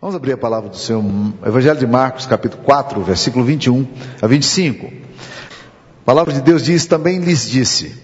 Vamos 0.00 0.16
abrir 0.16 0.32
a 0.32 0.38
palavra 0.38 0.70
do 0.70 0.78
Senhor, 0.78 1.04
Evangelho 1.44 1.78
de 1.78 1.86
Marcos, 1.86 2.24
capítulo 2.24 2.62
4, 2.62 3.02
versículo 3.02 3.44
21 3.44 3.86
a 4.22 4.26
25. 4.26 4.86
A 4.86 4.90
palavra 6.06 6.32
de 6.32 6.40
Deus 6.40 6.64
diz: 6.64 6.86
Também 6.86 7.18
lhes 7.18 7.46
disse: 7.46 8.00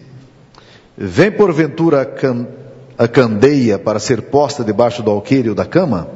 Vem 0.95 1.33
porventura 1.33 2.03
a, 2.03 2.05
can 2.05 2.47
a 2.99 3.09
candeia 3.09 3.79
para 3.79 3.99
ser 3.99 4.21
posta 4.21 4.63
debaixo 4.63 5.03
do 5.03 5.11
alqueire 5.11 5.49
ou 5.49 5.55
da 5.55 5.65
cama? 5.65 6.07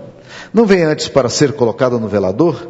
Não 0.53 0.66
vem 0.66 0.82
antes 0.82 1.08
para 1.08 1.30
ser 1.30 1.54
colocada 1.54 1.99
no 1.99 2.08
velador? 2.08 2.69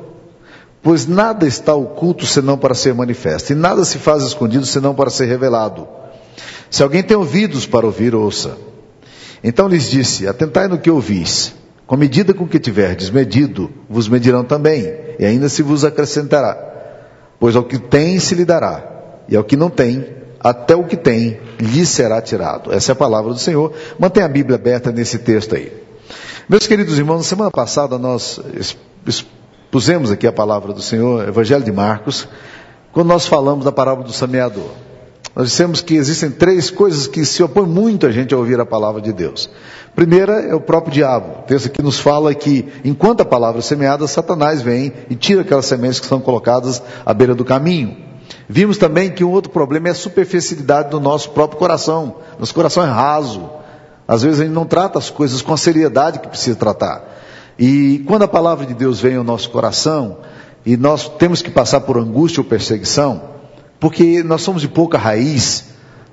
Pois 0.80 1.08
nada 1.08 1.48
está 1.48 1.74
oculto 1.74 2.24
senão 2.24 2.56
para 2.56 2.76
ser 2.76 2.94
manifesto, 2.94 3.52
e 3.52 3.56
nada 3.56 3.84
se 3.84 3.98
faz 3.98 4.22
escondido 4.22 4.64
senão 4.64 4.94
para 4.94 5.10
ser 5.10 5.26
revelado. 5.26 5.88
Se 6.70 6.80
alguém 6.80 7.02
tem 7.02 7.16
ouvidos 7.16 7.66
para 7.66 7.86
ouvir, 7.86 8.14
ouça. 8.14 8.56
Então 9.42 9.66
lhes 9.66 9.90
disse: 9.90 10.28
Atentai 10.28 10.68
no 10.68 10.78
que 10.78 10.88
ouvis. 10.88 11.58
Com 11.90 11.96
a 11.96 11.98
medida 11.98 12.32
com 12.32 12.46
que 12.46 12.60
tiverdes 12.60 13.10
medido, 13.10 13.68
vos 13.88 14.08
medirão 14.08 14.44
também, 14.44 14.94
e 15.18 15.24
ainda 15.24 15.48
se 15.48 15.60
vos 15.60 15.84
acrescentará. 15.84 16.56
Pois 17.40 17.56
ao 17.56 17.64
que 17.64 17.80
tem 17.80 18.16
se 18.20 18.32
lhe 18.36 18.44
dará, 18.44 18.80
e 19.28 19.34
ao 19.36 19.42
que 19.42 19.56
não 19.56 19.68
tem, 19.68 20.06
até 20.38 20.76
o 20.76 20.84
que 20.84 20.96
tem 20.96 21.40
lhe 21.58 21.84
será 21.84 22.22
tirado. 22.22 22.72
Essa 22.72 22.92
é 22.92 22.94
a 22.94 22.94
palavra 22.94 23.32
do 23.32 23.40
Senhor. 23.40 23.72
Mantenha 23.98 24.26
a 24.26 24.28
Bíblia 24.28 24.54
aberta 24.54 24.92
nesse 24.92 25.18
texto 25.18 25.56
aí. 25.56 25.72
Meus 26.48 26.64
queridos 26.64 26.96
irmãos, 26.96 27.16
na 27.16 27.24
semana 27.24 27.50
passada 27.50 27.98
nós 27.98 28.40
pusemos 29.68 30.12
aqui 30.12 30.28
a 30.28 30.32
palavra 30.32 30.72
do 30.72 30.80
Senhor, 30.80 31.26
Evangelho 31.26 31.64
de 31.64 31.72
Marcos, 31.72 32.28
quando 32.92 33.08
nós 33.08 33.26
falamos 33.26 33.64
da 33.64 33.72
parábola 33.72 34.06
do 34.06 34.12
semeador. 34.12 34.70
Nós 35.40 35.48
dissemos 35.48 35.80
que 35.80 35.94
existem 35.94 36.30
três 36.30 36.68
coisas 36.68 37.06
que 37.06 37.24
se 37.24 37.42
opõem 37.42 37.66
muito 37.66 38.06
a 38.06 38.12
gente 38.12 38.34
a 38.34 38.36
ouvir 38.36 38.60
a 38.60 38.66
palavra 38.66 39.00
de 39.00 39.10
Deus. 39.10 39.48
Primeira 39.96 40.34
é 40.34 40.54
o 40.54 40.60
próprio 40.60 40.92
diabo. 40.92 41.38
O 41.38 41.42
texto 41.44 41.64
aqui 41.64 41.80
nos 41.80 41.98
fala 41.98 42.34
que, 42.34 42.68
enquanto 42.84 43.22
a 43.22 43.24
palavra 43.24 43.60
é 43.60 43.62
semeada, 43.62 44.06
Satanás 44.06 44.60
vem 44.60 44.92
e 45.08 45.14
tira 45.14 45.40
aquelas 45.40 45.64
sementes 45.64 45.98
que 45.98 46.04
são 46.04 46.20
colocadas 46.20 46.82
à 47.06 47.14
beira 47.14 47.34
do 47.34 47.42
caminho. 47.42 47.96
Vimos 48.46 48.76
também 48.76 49.10
que 49.10 49.24
um 49.24 49.30
outro 49.30 49.50
problema 49.50 49.88
é 49.88 49.92
a 49.92 49.94
superficialidade 49.94 50.90
do 50.90 51.00
nosso 51.00 51.30
próprio 51.30 51.58
coração. 51.58 52.16
Nosso 52.38 52.54
coração 52.54 52.84
é 52.84 52.90
raso. 52.90 53.48
Às 54.06 54.22
vezes 54.22 54.40
a 54.40 54.44
gente 54.44 54.52
não 54.52 54.66
trata 54.66 54.98
as 54.98 55.08
coisas 55.08 55.40
com 55.40 55.54
a 55.54 55.56
seriedade 55.56 56.18
que 56.18 56.28
precisa 56.28 56.56
tratar. 56.58 57.02
E 57.58 58.04
quando 58.06 58.24
a 58.24 58.28
palavra 58.28 58.66
de 58.66 58.74
Deus 58.74 59.00
vem 59.00 59.16
ao 59.16 59.24
nosso 59.24 59.48
coração, 59.48 60.18
e 60.66 60.76
nós 60.76 61.08
temos 61.08 61.40
que 61.40 61.50
passar 61.50 61.80
por 61.80 61.96
angústia 61.96 62.42
ou 62.42 62.44
perseguição, 62.44 63.39
porque 63.80 64.22
nós 64.22 64.42
somos 64.42 64.62
de 64.62 64.68
pouca 64.68 64.98
raiz, 64.98 65.64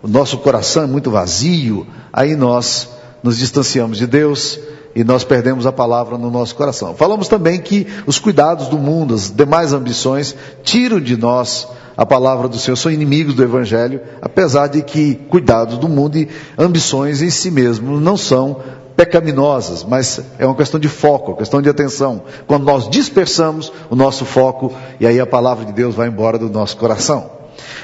o 0.01 0.07
nosso 0.07 0.37
coração 0.37 0.83
é 0.83 0.87
muito 0.87 1.11
vazio, 1.11 1.85
aí 2.11 2.35
nós 2.35 2.89
nos 3.21 3.37
distanciamos 3.37 3.97
de 3.97 4.07
Deus 4.07 4.59
e 4.95 5.03
nós 5.03 5.23
perdemos 5.23 5.65
a 5.65 5.71
palavra 5.71 6.17
no 6.17 6.31
nosso 6.31 6.55
coração. 6.55 6.95
Falamos 6.95 7.27
também 7.27 7.59
que 7.59 7.85
os 8.07 8.17
cuidados 8.17 8.67
do 8.67 8.77
mundo, 8.77 9.13
as 9.13 9.29
demais 9.29 9.73
ambições, 9.73 10.35
tiram 10.63 10.99
de 10.99 11.17
nós 11.17 11.67
a 11.95 12.05
palavra 12.05 12.47
do 12.47 12.57
Senhor, 12.57 12.75
são 12.75 12.91
inimigos 12.91 13.35
do 13.35 13.43
Evangelho, 13.43 14.01
apesar 14.21 14.67
de 14.67 14.81
que 14.81 15.15
cuidados 15.15 15.77
do 15.77 15.89
mundo 15.89 16.17
e 16.17 16.29
ambições 16.57 17.21
em 17.21 17.29
si 17.29 17.51
mesmos 17.51 18.01
não 18.01 18.15
são 18.15 18.57
pecaminosas, 18.95 19.83
mas 19.83 20.19
é 20.39 20.45
uma 20.45 20.55
questão 20.55 20.79
de 20.79 20.87
foco, 20.89 21.35
questão 21.35 21.61
de 21.61 21.69
atenção. 21.69 22.23
Quando 22.47 22.65
nós 22.65 22.89
dispersamos 22.89 23.71
o 23.89 23.95
nosso 23.95 24.25
foco, 24.25 24.73
e 24.99 25.05
aí 25.05 25.19
a 25.19 25.27
palavra 25.27 25.65
de 25.65 25.73
Deus 25.73 25.93
vai 25.93 26.07
embora 26.07 26.39
do 26.39 26.49
nosso 26.49 26.77
coração. 26.77 27.36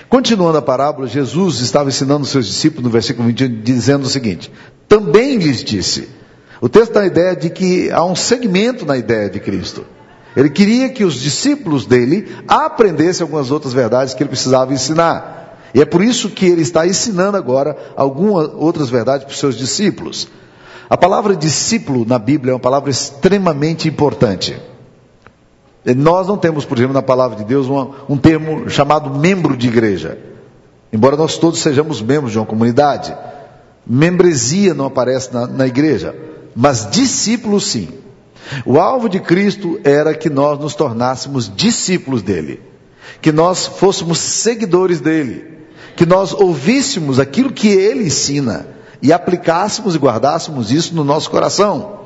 Continuando 0.10 0.58
a 0.58 0.62
parábola, 0.62 1.08
Jesus 1.08 1.60
estava 1.60 1.90
ensinando 1.90 2.24
os 2.24 2.30
seus 2.30 2.48
discípulos 2.48 2.84
no 2.84 2.90
versículo 2.90 3.28
21, 3.28 3.62
dizendo 3.62 4.04
o 4.06 4.10
seguinte: 4.10 4.52
Também 4.88 5.38
lhes 5.38 5.64
disse. 5.64 6.10
O 6.62 6.70
texto 6.70 6.94
dá 6.94 7.02
a 7.02 7.06
ideia 7.06 7.36
de 7.36 7.50
que 7.50 7.92
há 7.92 8.06
um 8.06 8.16
segmento 8.16 8.86
na 8.86 8.96
ideia 8.96 9.30
de 9.30 9.40
Cristo. 9.40 9.86
Ele 10.36 10.50
queria 10.50 10.90
que 10.90 11.04
os 11.04 11.16
discípulos 11.16 11.86
dele 11.86 12.34
aprendessem 12.48 13.24
algumas 13.24 13.52
outras 13.52 13.74
verdades 13.74 14.14
que 14.14 14.24
ele 14.24 14.30
precisava 14.30 14.74
ensinar. 14.74 15.60
E 15.74 15.82
é 15.82 15.86
por 15.86 16.02
isso 16.02 16.30
que 16.30 16.46
ele 16.46 16.62
está 16.62 16.88
ensinando 16.88 17.36
agora 17.36 17.76
algumas 17.96 18.50
outras 18.56 18.90
verdades 18.90 19.26
para 19.26 19.34
os 19.34 19.40
seus 19.40 19.58
discípulos. 19.58 20.28
A 20.90 20.98
palavra 20.98 21.36
discípulo 21.36 22.06
na 22.06 22.20
Bíblia 22.20 22.52
é 22.52 22.54
uma 22.54 22.60
palavra 22.60 22.90
extremamente 22.90 23.88
importante. 23.88 24.56
Nós 25.86 26.28
não 26.28 26.38
temos, 26.38 26.64
por 26.64 26.78
exemplo, 26.78 26.94
na 26.94 27.02
palavra 27.02 27.38
de 27.38 27.44
Deus, 27.44 27.68
um 28.08 28.18
termo 28.18 28.70
chamado 28.70 29.20
membro 29.20 29.58
de 29.58 29.68
igreja. 29.68 30.18
Embora 30.92 31.18
nós 31.18 31.38
todos 31.38 31.60
sejamos 31.60 32.02
membros 32.02 32.32
de 32.32 32.40
uma 32.40 32.46
comunidade. 32.46 33.16
Membresia 33.86 34.74
não 34.74 34.86
aparece 34.86 35.34
na, 35.34 35.46
na 35.46 35.68
igreja, 35.68 36.16
mas 36.56 36.90
discípulo 36.90 37.60
sim. 37.60 37.90
O 38.66 38.80
alvo 38.80 39.10
de 39.10 39.20
Cristo 39.20 39.80
era 39.84 40.14
que 40.14 40.30
nós 40.30 40.60
nos 40.60 40.76
tornássemos 40.76 41.52
discípulos 41.54 42.22
dele, 42.22 42.62
que 43.22 43.32
nós 43.32 43.66
fôssemos 43.66 44.20
seguidores 44.20 45.02
dele, 45.02 45.46
que 45.96 46.06
nós 46.06 46.34
ouvíssemos 46.34 47.20
aquilo 47.20 47.52
que 47.52 47.70
ele 47.70 48.06
ensina 48.06 48.68
e 49.02 49.12
aplicássemos 49.12 49.96
e 49.96 50.00
guardássemos 50.00 50.72
isso 50.72 50.96
no 50.96 51.04
nosso 51.04 51.30
coração. 51.30 52.03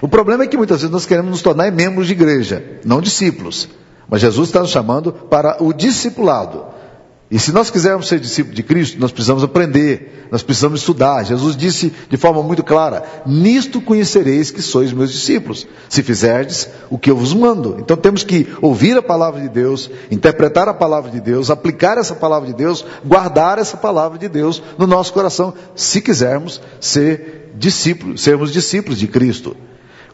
O 0.00 0.08
problema 0.08 0.44
é 0.44 0.46
que 0.46 0.56
muitas 0.56 0.78
vezes 0.78 0.92
nós 0.92 1.06
queremos 1.06 1.30
nos 1.30 1.42
tornar 1.42 1.70
membros 1.72 2.06
de 2.06 2.12
igreja, 2.12 2.80
não 2.84 3.00
discípulos. 3.00 3.68
Mas 4.08 4.20
Jesus 4.20 4.48
está 4.48 4.60
nos 4.60 4.70
chamando 4.70 5.12
para 5.12 5.62
o 5.62 5.72
discipulado. 5.72 6.74
E 7.30 7.38
se 7.38 7.52
nós 7.52 7.70
quisermos 7.70 8.06
ser 8.06 8.20
discípulos 8.20 8.54
de 8.54 8.62
Cristo, 8.62 9.00
nós 9.00 9.10
precisamos 9.10 9.42
aprender, 9.42 10.28
nós 10.30 10.42
precisamos 10.42 10.80
estudar. 10.80 11.24
Jesus 11.24 11.56
disse 11.56 11.92
de 12.08 12.16
forma 12.16 12.42
muito 12.42 12.62
clara: 12.62 13.02
Nisto 13.26 13.80
conhecereis 13.80 14.50
que 14.50 14.60
sois 14.60 14.92
meus 14.92 15.10
discípulos, 15.10 15.66
se 15.88 16.02
fizerdes 16.02 16.68
o 16.90 16.98
que 16.98 17.10
eu 17.10 17.16
vos 17.16 17.32
mando. 17.32 17.76
Então 17.80 17.96
temos 17.96 18.22
que 18.22 18.46
ouvir 18.60 18.96
a 18.96 19.02
palavra 19.02 19.40
de 19.40 19.48
Deus, 19.48 19.90
interpretar 20.10 20.68
a 20.68 20.74
palavra 20.74 21.10
de 21.10 21.20
Deus, 21.20 21.50
aplicar 21.50 21.96
essa 21.98 22.14
palavra 22.14 22.46
de 22.46 22.54
Deus, 22.54 22.84
guardar 23.04 23.58
essa 23.58 23.76
palavra 23.76 24.18
de 24.18 24.28
Deus 24.28 24.62
no 24.78 24.86
nosso 24.86 25.12
coração, 25.12 25.54
se 25.74 26.02
quisermos 26.02 26.60
ser 26.78 27.52
discípulos, 27.56 28.22
sermos 28.22 28.52
discípulos 28.52 28.98
de 28.98 29.08
Cristo. 29.08 29.56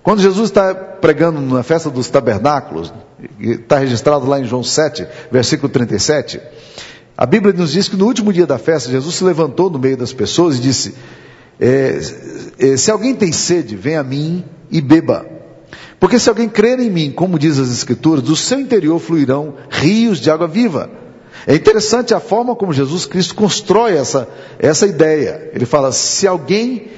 Quando 0.03 0.23
Jesus 0.23 0.49
está 0.51 0.75
pregando 0.75 1.41
na 1.41 1.63
festa 1.63 1.91
dos 1.91 2.09
tabernáculos, 2.09 2.93
está 3.39 3.79
registrado 3.79 4.27
lá 4.27 4.41
em 4.41 4.45
João 4.45 4.63
7, 4.63 5.07
versículo 5.31 5.69
37, 5.69 6.41
a 7.17 7.27
Bíblia 7.27 7.53
nos 7.53 7.73
diz 7.73 7.87
que 7.87 7.97
no 7.97 8.07
último 8.07 8.33
dia 8.33 8.47
da 8.47 8.57
festa, 8.57 8.91
Jesus 8.91 9.17
se 9.17 9.25
levantou 9.25 9.69
no 9.69 9.79
meio 9.79 9.97
das 9.97 10.11
pessoas 10.11 10.57
e 10.57 10.61
disse: 10.63 10.95
é, 11.61 12.01
é, 12.59 12.77
Se 12.79 12.91
alguém 12.91 13.15
tem 13.15 13.31
sede, 13.31 13.77
vem 13.77 13.97
a 13.97 14.03
mim 14.03 14.43
e 14.71 14.81
beba. 14.81 15.27
Porque 15.99 16.19
se 16.19 16.31
alguém 16.31 16.49
crer 16.49 16.81
em 16.81 16.89
mim, 16.89 17.11
como 17.11 17.39
diz 17.39 17.59
as 17.59 17.71
Escrituras, 17.71 18.25
do 18.25 18.35
seu 18.35 18.59
interior 18.59 18.99
fluirão 18.99 19.57
rios 19.69 20.19
de 20.19 20.31
água 20.31 20.49
viva. 20.49 20.89
É 21.47 21.55
interessante 21.55 22.15
a 22.15 22.21
forma 22.21 22.57
como 22.57 22.73
Jesus 22.73 23.05
Cristo 23.05 23.35
constrói 23.35 23.99
essa, 23.99 24.27
essa 24.59 24.87
ideia. 24.87 25.51
Ele 25.53 25.67
fala: 25.67 25.93
se 25.93 26.27
alguém 26.27 26.89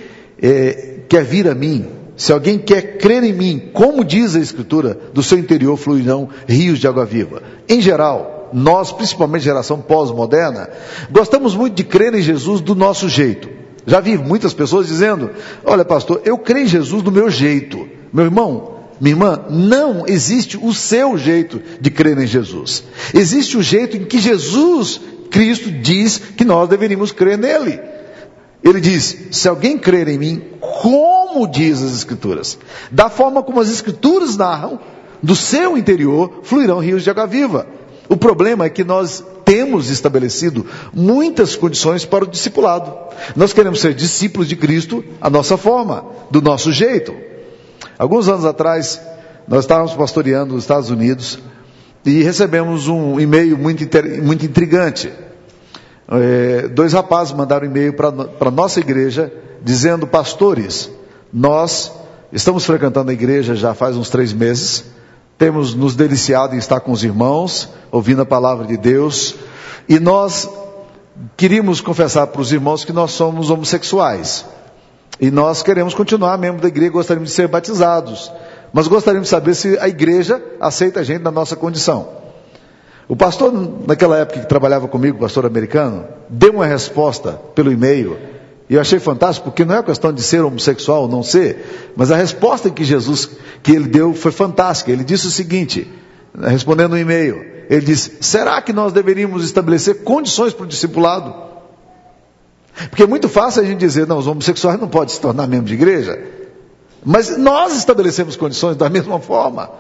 é, 0.41 1.01
quer 1.09 1.25
vir 1.25 1.49
a 1.49 1.55
mim, 1.55 1.85
se 2.17 2.33
alguém 2.33 2.59
quer 2.59 2.99
crer 2.99 3.25
em 3.25 3.33
mim, 3.33 3.71
como 3.73 4.05
diz 4.05 4.37
a 4.37 4.41
Escritura, 4.41 4.99
do 5.13 5.23
seu 5.23 5.39
interior 5.39 5.77
fluirão 5.77 6.29
rios 6.47 6.79
de 6.79 6.87
água 6.87 7.05
viva. 7.05 7.43
Em 7.69 7.81
geral, 7.81 8.51
nós, 8.53 8.93
principalmente 8.93 9.45
geração 9.45 9.81
pós-moderna, 9.81 10.69
gostamos 11.11 11.55
muito 11.57 11.75
de 11.75 11.85
crer 11.85 12.15
em 12.15 12.23
Jesus 12.23 12.61
do 12.61 12.75
nosso 12.75 13.09
jeito. 13.09 13.49
Já 13.87 13.99
vi 14.01 14.17
muitas 14.17 14.53
pessoas 14.53 14.87
dizendo: 14.87 15.31
Olha, 15.65 15.85
pastor, 15.85 16.21
eu 16.25 16.39
creio 16.39 16.67
em 16.67 16.69
Jesus 16.69 17.03
do 17.03 17.11
meu 17.11 17.31
jeito. 17.31 17.89
Meu 18.13 18.27
irmão, 18.27 18.73
minha 19.01 19.15
irmã, 19.15 19.45
não 19.51 20.07
existe 20.07 20.57
o 20.57 20.73
seu 20.73 21.17
jeito 21.19 21.61
de 21.81 21.91
crer 21.91 22.19
em 22.19 22.27
Jesus. 22.27 22.85
Existe 23.13 23.57
o 23.57 23.63
jeito 23.63 23.97
em 23.97 24.05
que 24.05 24.19
Jesus 24.19 25.01
Cristo 25.31 25.71
diz 25.71 26.19
que 26.19 26.45
nós 26.45 26.69
deveríamos 26.69 27.11
crer 27.11 27.39
nele. 27.39 27.81
Ele 28.63 28.81
diz: 28.81 29.29
se 29.33 29.49
alguém 29.49 29.77
crer 29.77 30.07
em 30.07 30.19
mim, 30.19 30.43
como 30.61 31.22
diz 31.51 31.83
as 31.83 31.93
Escrituras, 31.93 32.59
da 32.91 33.09
forma 33.09 33.43
como 33.43 33.61
as 33.61 33.71
Escrituras 33.71 34.37
narram, 34.37 34.79
do 35.23 35.37
seu 35.37 35.79
interior 35.79 36.41
fluirão 36.43 36.81
rios 36.81 37.05
de 37.05 37.11
água 37.11 37.27
viva. 37.27 37.67
O 38.09 38.17
problema 38.17 38.65
é 38.65 38.71
que 38.71 38.83
nós 38.83 39.25
temos 39.45 39.89
estabelecido 39.91 40.67
muitas 40.93 41.55
condições 41.57 42.05
para 42.05 42.25
o 42.25 42.27
discipulado. 42.27 42.93
Nós 43.37 43.53
queremos 43.53 43.81
ser 43.81 43.95
discípulos 43.95 44.49
de 44.49 44.57
Cristo 44.57 45.05
a 45.21 45.31
nossa 45.31 45.57
forma, 45.57 46.05
do 46.31 46.43
nosso 46.43 46.73
jeito. 46.73 47.15
Alguns 47.99 48.29
anos 48.29 48.45
atrás, 48.45 49.01
nós 49.47 49.65
estávamos 49.65 49.95
pastoreando 49.95 50.55
nos 50.55 50.65
Estados 50.65 50.91
Unidos 50.91 51.39
e 52.05 52.23
recebemos 52.23 52.89
um 52.89 53.21
e-mail 53.21 53.57
muito, 53.57 53.85
muito 54.23 54.45
intrigante. 54.45 55.13
É, 56.11 56.69
dois 56.69 56.93
rapazes 56.93 57.33
mandaram 57.33 57.67
e-mail 57.67 57.95
para 57.95 58.09
a 58.09 58.51
nossa 58.51 58.81
igreja 58.81 59.33
dizendo: 59.63 60.07
Pastores, 60.07 60.91
nós 61.33 61.93
estamos 62.33 62.65
frequentando 62.65 63.11
a 63.11 63.15
igreja 63.15 63.55
já 63.55 63.75
faz 63.75 63.97
uns 63.97 64.11
três 64.11 64.33
meses 64.33 64.85
temos 65.43 65.75
nos 65.75 65.97
deliciado 65.97 66.55
em 66.55 66.59
estar 66.59 66.79
com 66.79 66.93
os 66.93 67.03
irmãos, 67.03 67.69
ouvindo 67.91 68.23
a 68.23 68.25
palavra 68.25 68.65
de 68.65 68.77
Deus, 68.77 69.35
e 69.89 69.99
nós 69.99 70.49
queríamos 71.37 71.81
confessar 71.81 72.29
para 72.29 72.41
os 72.41 72.53
irmãos 72.53 72.85
que 72.85 72.93
nós 72.93 73.11
somos 73.11 73.51
homossexuais. 73.51 74.45
E 75.21 75.33
nós 75.33 75.61
queremos 75.61 75.95
continuar 75.95 76.39
membro 76.39 76.63
da 76.63 76.69
igreja, 76.69 76.93
gostaríamos 76.93 77.31
de 77.31 77.35
ser 77.35 77.49
batizados. 77.49 78.31
Mas 78.73 78.87
gostaríamos 78.87 79.27
de 79.27 79.31
saber 79.31 79.55
se 79.57 79.77
a 79.81 79.89
igreja 79.89 80.41
aceita 80.61 81.01
a 81.01 81.03
gente 81.03 81.23
na 81.23 81.33
nossa 81.33 81.57
condição. 81.57 82.09
O 83.09 83.17
pastor, 83.17 83.53
naquela 83.85 84.19
época 84.19 84.39
que 84.39 84.47
trabalhava 84.47 84.87
comigo, 84.87 85.19
pastor 85.19 85.45
americano, 85.45 86.07
deu 86.29 86.53
uma 86.53 86.67
resposta 86.67 87.33
pelo 87.53 87.73
e-mail. 87.73 88.17
E 88.73 88.75
eu 88.75 88.81
achei 88.81 88.99
fantástico, 88.99 89.51
porque 89.51 89.67
não 89.67 89.75
é 89.75 89.83
questão 89.83 90.11
de 90.15 90.23
ser 90.23 90.43
homossexual 90.43 91.03
ou 91.03 91.09
não 91.09 91.23
ser, 91.23 91.93
mas 91.95 92.11
a 92.11 92.17
resposta 92.17 92.71
que 92.71 92.83
Jesus, 92.83 93.29
que 93.63 93.71
ele 93.71 93.87
deu 93.87 94.15
foi 94.15 94.33
fantástica. 94.33 94.91
Ele 94.91 95.05
disse 95.05 95.27
o 95.27 95.31
seguinte, 95.31 95.93
respondendo 96.35 96.95
um 96.95 96.97
e-mail, 96.97 97.45
ele 97.69 97.85
disse, 97.85 98.17
será 98.23 98.63
que 98.63 98.73
nós 98.73 98.95
deveríamos 98.95 99.45
estabelecer 99.45 100.03
condições 100.05 100.55
para 100.55 100.65
o 100.65 100.67
discipulado? 100.67 101.35
Porque 102.89 103.03
é 103.03 103.07
muito 103.07 103.29
fácil 103.29 103.61
a 103.61 103.67
gente 103.67 103.79
dizer, 103.79 104.07
não, 104.07 104.17
os 104.17 104.27
homossexuais 104.27 104.81
não 104.81 104.89
podem 104.89 105.15
se 105.15 105.21
tornar 105.21 105.47
membros 105.47 105.69
de 105.69 105.75
igreja. 105.75 106.19
Mas 107.05 107.37
nós 107.37 107.77
estabelecemos 107.77 108.37
condições 108.37 108.79
da 108.79 108.89
mesma 108.89 109.21
forma. 109.21 109.71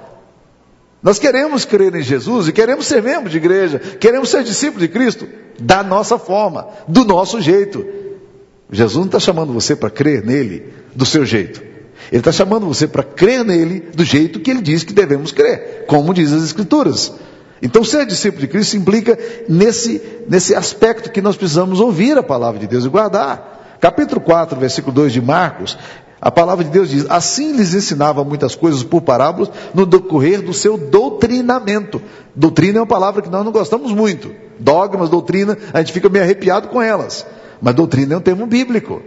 Nós 1.03 1.19
queremos 1.19 1.65
crer 1.65 1.95
em 1.95 2.03
Jesus 2.03 2.47
e 2.47 2.53
queremos 2.53 2.85
ser 2.85 3.03
membros 3.03 3.33
de 3.33 3.39
igreja, 3.39 3.79
queremos 3.79 4.29
ser 4.29 4.45
discípulos 4.45 4.83
de 4.83 4.89
Cristo 4.89 5.27
da 5.59 5.83
nossa 5.83 6.19
forma, 6.19 6.69
do 6.87 7.07
nosso 7.07 7.41
jeito. 7.41 8.02
Jesus 8.73 8.97
não 8.97 9.07
está 9.07 9.21
chamando 9.21 9.53
você 9.53 9.77
para 9.77 9.91
crer 9.91 10.25
nele 10.25 10.73
do 10.97 11.05
seu 11.05 11.27
jeito. 11.27 11.63
Ele 12.11 12.21
está 12.21 12.33
chamando 12.33 12.67
você 12.67 12.89
para 12.89 13.03
crer 13.03 13.45
nele 13.45 13.81
do 13.95 14.05
jeito 14.05 14.41
que 14.41 14.51
ele 14.51 14.63
diz 14.63 14.83
que 14.83 14.95
devemos 14.95 15.31
crer, 15.31 15.85
como 15.87 16.13
diz 16.15 16.33
as 16.33 16.43
Escrituras. 16.43 17.13
Então, 17.61 17.85
ser 17.85 18.07
discípulo 18.07 18.41
de 18.41 18.49
Cristo 18.49 18.77
implica 18.77 19.17
nesse, 19.49 20.03
nesse 20.29 20.55
aspecto 20.55 21.13
que 21.13 21.23
nós 21.23 21.37
precisamos 21.37 21.79
ouvir 21.79 22.19
a 22.19 22.23
palavra 22.23 22.59
de 22.59 22.67
Deus 22.67 22.85
e 22.85 22.89
guardar. 22.89 23.79
Capítulo 23.81 24.21
4, 24.21 24.59
versículo 24.59 24.93
2 24.95 25.13
de 25.13 25.21
Marcos, 25.21 25.79
a 26.21 26.31
palavra 26.31 26.65
de 26.65 26.71
Deus 26.71 26.89
diz: 26.89 27.07
Assim 27.09 27.53
lhes 27.53 27.75
ensinava 27.75 28.25
muitas 28.25 28.55
coisas 28.55 28.83
por 28.83 29.03
parábolas 29.03 29.51
no 29.75 29.85
decorrer 29.85 30.41
do 30.41 30.53
seu 30.53 30.77
doutrinamento. 30.79 32.01
Doutrina 32.35 32.79
é 32.79 32.81
uma 32.81 32.87
palavra 32.87 33.23
que 33.23 33.29
nós 33.29 33.45
não 33.45 33.53
gostamos 33.53 33.93
muito. 33.93 34.35
Dogmas, 34.59 35.11
doutrina, 35.11 35.59
a 35.73 35.79
gente 35.81 35.93
fica 35.93 36.09
meio 36.09 36.25
arrepiado 36.25 36.69
com 36.69 36.81
elas. 36.81 37.27
Mas 37.63 37.75
doutrina 37.77 38.15
é 38.15 38.17
um 38.17 38.21
termo 38.21 38.45
bíblico. 38.45 39.01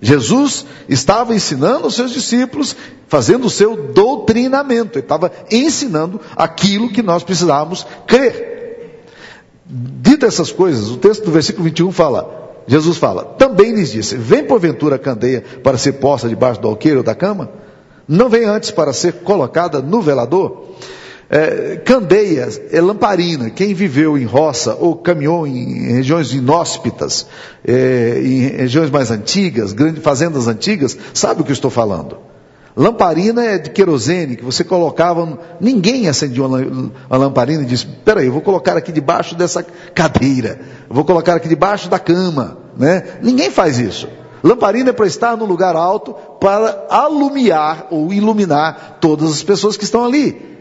Jesus 0.00 0.66
estava 0.88 1.32
ensinando 1.32 1.86
os 1.86 1.94
seus 1.94 2.10
discípulos, 2.10 2.76
fazendo 3.06 3.46
o 3.46 3.50
seu 3.50 3.76
doutrinamento, 3.76 4.98
ele 4.98 5.04
estava 5.04 5.30
ensinando 5.48 6.20
aquilo 6.34 6.90
que 6.90 7.00
nós 7.00 7.22
precisávamos 7.22 7.86
crer. 8.04 9.04
Dito 9.64 10.26
essas 10.26 10.50
coisas, 10.50 10.90
o 10.90 10.96
texto 10.96 11.24
do 11.24 11.30
versículo 11.30 11.64
21 11.64 11.92
fala, 11.92 12.62
Jesus 12.66 12.98
fala, 12.98 13.24
também 13.24 13.72
lhes 13.72 13.92
disse, 13.92 14.16
vem 14.16 14.44
porventura 14.44 14.96
a 14.96 14.98
candeia 14.98 15.44
para 15.62 15.78
ser 15.78 15.92
posta 15.92 16.28
debaixo 16.28 16.60
do 16.60 16.66
alqueiro 16.66 16.98
ou 16.98 17.04
da 17.04 17.14
cama? 17.14 17.50
Não 18.08 18.28
vem 18.28 18.44
antes 18.44 18.72
para 18.72 18.92
ser 18.92 19.12
colocada 19.22 19.80
no 19.80 20.02
velador? 20.02 20.74
É, 21.34 21.76
candeia 21.76 22.46
é 22.70 22.78
lamparina. 22.78 23.48
Quem 23.48 23.72
viveu 23.72 24.18
em 24.18 24.24
roça 24.24 24.76
ou 24.78 24.96
caminhou 24.96 25.46
em 25.46 25.94
regiões 25.94 26.30
inóspitas, 26.34 27.26
é, 27.66 28.20
em 28.22 28.40
regiões 28.48 28.90
mais 28.90 29.10
antigas, 29.10 29.72
grandes 29.72 30.02
fazendas 30.02 30.46
antigas, 30.46 30.94
sabe 31.14 31.40
o 31.40 31.44
que 31.44 31.50
eu 31.50 31.54
estou 31.54 31.70
falando. 31.70 32.18
Lamparina 32.76 33.42
é 33.46 33.56
de 33.56 33.70
querosene, 33.70 34.36
que 34.36 34.44
você 34.44 34.62
colocava, 34.62 35.38
ninguém 35.58 36.06
acendia 36.06 36.44
uma, 36.44 36.90
lamparina 37.10 37.62
e 37.62 37.66
disse, 37.66 37.86
peraí, 37.86 38.26
eu 38.26 38.32
vou 38.32 38.42
colocar 38.42 38.76
aqui 38.76 38.92
debaixo 38.92 39.34
dessa 39.34 39.64
cadeira, 39.94 40.60
vou 40.88 41.04
colocar 41.04 41.34
aqui 41.34 41.48
debaixo 41.48 41.88
da 41.88 41.98
cama, 41.98 42.58
né? 42.76 43.04
Ninguém 43.22 43.50
faz 43.50 43.78
isso. 43.78 44.06
Lamparina 44.42 44.90
é 44.90 44.92
para 44.92 45.06
estar 45.06 45.34
no 45.34 45.46
lugar 45.46 45.76
alto, 45.76 46.14
para 46.38 46.86
alumiar 46.90 47.86
ou 47.90 48.12
iluminar 48.12 48.98
todas 49.00 49.30
as 49.30 49.42
pessoas 49.42 49.78
que 49.78 49.84
estão 49.84 50.04
ali. 50.04 50.52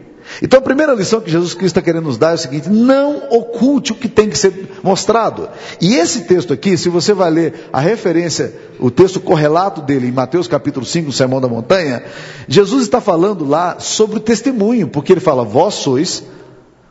Então 0.41 0.59
a 0.59 0.61
primeira 0.61 0.93
lição 0.93 1.21
que 1.21 1.29
Jesus 1.29 1.53
Cristo 1.53 1.77
está 1.77 1.81
querendo 1.81 2.05
nos 2.05 2.17
dar 2.17 2.31
é 2.31 2.35
o 2.35 2.37
seguinte: 2.37 2.69
não 2.69 3.29
oculte 3.29 3.91
o 3.91 3.95
que 3.95 4.07
tem 4.07 4.29
que 4.29 4.37
ser 4.37 4.71
mostrado. 4.83 5.49
E 5.79 5.95
esse 5.95 6.21
texto 6.21 6.53
aqui, 6.53 6.77
se 6.77 6.89
você 6.89 7.13
vai 7.13 7.29
ler 7.29 7.69
a 7.71 7.79
referência, 7.79 8.53
o 8.79 8.89
texto 8.89 9.19
correlato 9.19 9.81
dele 9.81 10.07
em 10.07 10.11
Mateus 10.11 10.47
capítulo 10.47 10.85
5, 10.85 11.09
o 11.09 11.13
Sermão 11.13 11.41
da 11.41 11.47
Montanha, 11.47 12.03
Jesus 12.47 12.83
está 12.83 13.01
falando 13.01 13.45
lá 13.45 13.79
sobre 13.79 14.17
o 14.17 14.21
testemunho, 14.21 14.87
porque 14.87 15.13
ele 15.13 15.19
fala: 15.19 15.43
vós 15.43 15.75
sois 15.75 16.23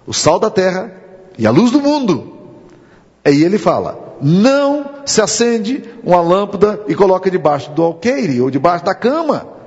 o 0.06 0.12
sal 0.12 0.38
da 0.38 0.50
terra 0.50 0.92
e 1.38 1.46
a 1.46 1.50
luz 1.50 1.70
do 1.70 1.80
mundo. 1.80 2.32
Aí 3.24 3.42
ele 3.42 3.58
fala: 3.58 4.16
não 4.20 4.86
se 5.04 5.20
acende 5.20 5.84
uma 6.04 6.20
lâmpada 6.20 6.80
e 6.88 6.94
coloca 6.94 7.30
debaixo 7.30 7.70
do 7.72 7.82
alqueire 7.82 8.40
ou 8.40 8.50
debaixo 8.50 8.84
da 8.84 8.94
cama 8.94 9.59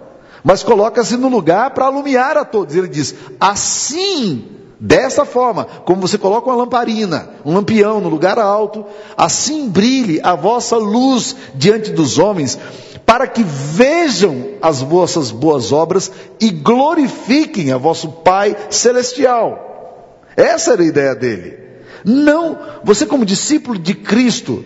mas 0.44 0.62
coloca-se 0.62 1.16
no 1.16 1.30
lugar 1.30 1.72
para 1.72 1.86
alumiar 1.86 2.38
a 2.38 2.44
todos. 2.44 2.75
Ele 2.75 2.88
diz: 2.88 3.16
assim, 3.40 4.45
dessa 4.80 5.24
forma, 5.24 5.66
como 5.86 6.01
você 6.01 6.18
coloca 6.18 6.50
uma 6.50 6.57
lamparina, 6.57 7.30
um 7.45 7.54
lampião 7.54 8.01
no 8.01 8.10
lugar 8.10 8.38
alto, 8.38 8.86
assim 9.16 9.69
brilhe 9.69 10.19
a 10.22 10.36
vossa 10.36 10.75
luz 10.75 11.36
diante 11.56 11.92
dos 11.92 12.19
homens, 12.19 12.60
para 13.06 13.25
que 13.25 13.44
vejam 13.44 14.50
as 14.62 14.81
vossas 14.81 15.31
boas 15.31 15.72
obras 15.72 16.12
e 16.40 16.50
glorifiquem 16.50 17.72
a 17.72 17.78
vosso 17.78 18.10
Pai 18.10 18.56
celestial. 18.69 20.19
Essa 20.36 20.74
era 20.74 20.81
a 20.81 20.88
ideia 20.88 21.16
dele. 21.16 21.57
Não, 22.04 22.57
você 22.84 23.06
como 23.06 23.24
discípulo 23.24 23.80
de 23.80 23.94
Cristo, 23.94 24.66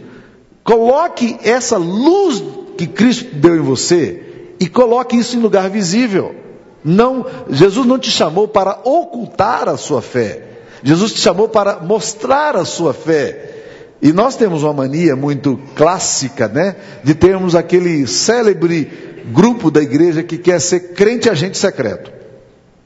coloque 0.64 1.38
essa 1.44 1.78
luz 1.78 2.44
que 2.78 2.88
Cristo 2.88 3.36
deu 3.36 3.56
em 3.56 3.62
você 3.62 4.27
e 4.60 4.68
coloque 4.68 5.18
isso 5.18 5.36
em 5.36 5.40
lugar 5.40 5.70
visível. 5.70 6.36
Não, 6.84 7.26
Jesus 7.50 7.86
não 7.86 8.00
te 8.00 8.10
chamou 8.10 8.48
para 8.48 8.80
ocultar 8.84 9.68
a 9.68 9.78
sua 9.78 10.02
fé. 10.02 10.44
Jesus 10.84 11.14
te 11.14 11.20
chamou 11.20 11.50
para 11.50 11.80
mostrar 11.80 12.56
a 12.56 12.66
sua 12.66 12.94
fé. 12.94 13.56
E 14.02 14.14
nós 14.14 14.36
temos 14.36 14.64
uma 14.64 14.74
mania 14.74 15.16
muito 15.16 15.60
clássica, 15.76 16.48
né, 16.48 16.76
de 17.04 17.16
termos 17.16 17.56
aquele 17.56 18.06
célebre 18.06 19.26
grupo 19.34 19.72
da 19.72 19.82
igreja 19.82 20.24
que 20.24 20.38
quer 20.38 20.62
ser 20.62 20.94
crente 20.94 21.30
agente 21.30 21.58
secreto, 21.58 22.12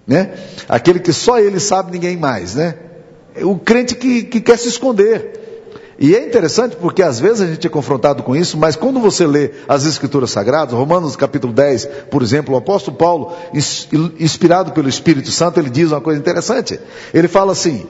né? 0.08 0.34
Aquele 0.68 1.00
que 1.00 1.14
só 1.14 1.38
ele 1.38 1.60
sabe, 1.60 1.92
ninguém 1.92 2.18
mais, 2.18 2.56
né? 2.56 2.76
O 3.42 3.58
crente 3.58 3.94
que, 3.96 4.24
que 4.24 4.42
quer 4.42 4.58
se 4.58 4.70
esconder. 4.70 5.41
E 6.02 6.16
é 6.16 6.26
interessante 6.26 6.76
porque 6.78 7.04
às 7.04 7.20
vezes 7.20 7.42
a 7.42 7.46
gente 7.46 7.68
é 7.68 7.70
confrontado 7.70 8.24
com 8.24 8.36
isso, 8.36 8.58
mas 8.58 8.76
quando 8.76 9.00
você 9.00 9.28
lê 9.28 9.52
as 9.68 9.86
Escrituras 9.86 10.32
Sagradas, 10.32 10.74
Romanos 10.74 11.16
capítulo 11.16 11.54
10, 11.54 11.86
por 12.10 12.24
exemplo, 12.24 12.56
o 12.56 12.58
apóstolo 12.58 12.98
Paulo, 12.98 13.34
inspirado 14.20 14.72
pelo 14.72 14.90
Espírito 14.90 15.30
Santo, 15.30 15.60
ele 15.60 15.70
diz 15.70 15.92
uma 15.92 16.02
coisa 16.02 16.20
interessante. 16.20 16.80
Ele 17.14 17.28
fala 17.28 17.52
assim: 17.52 17.86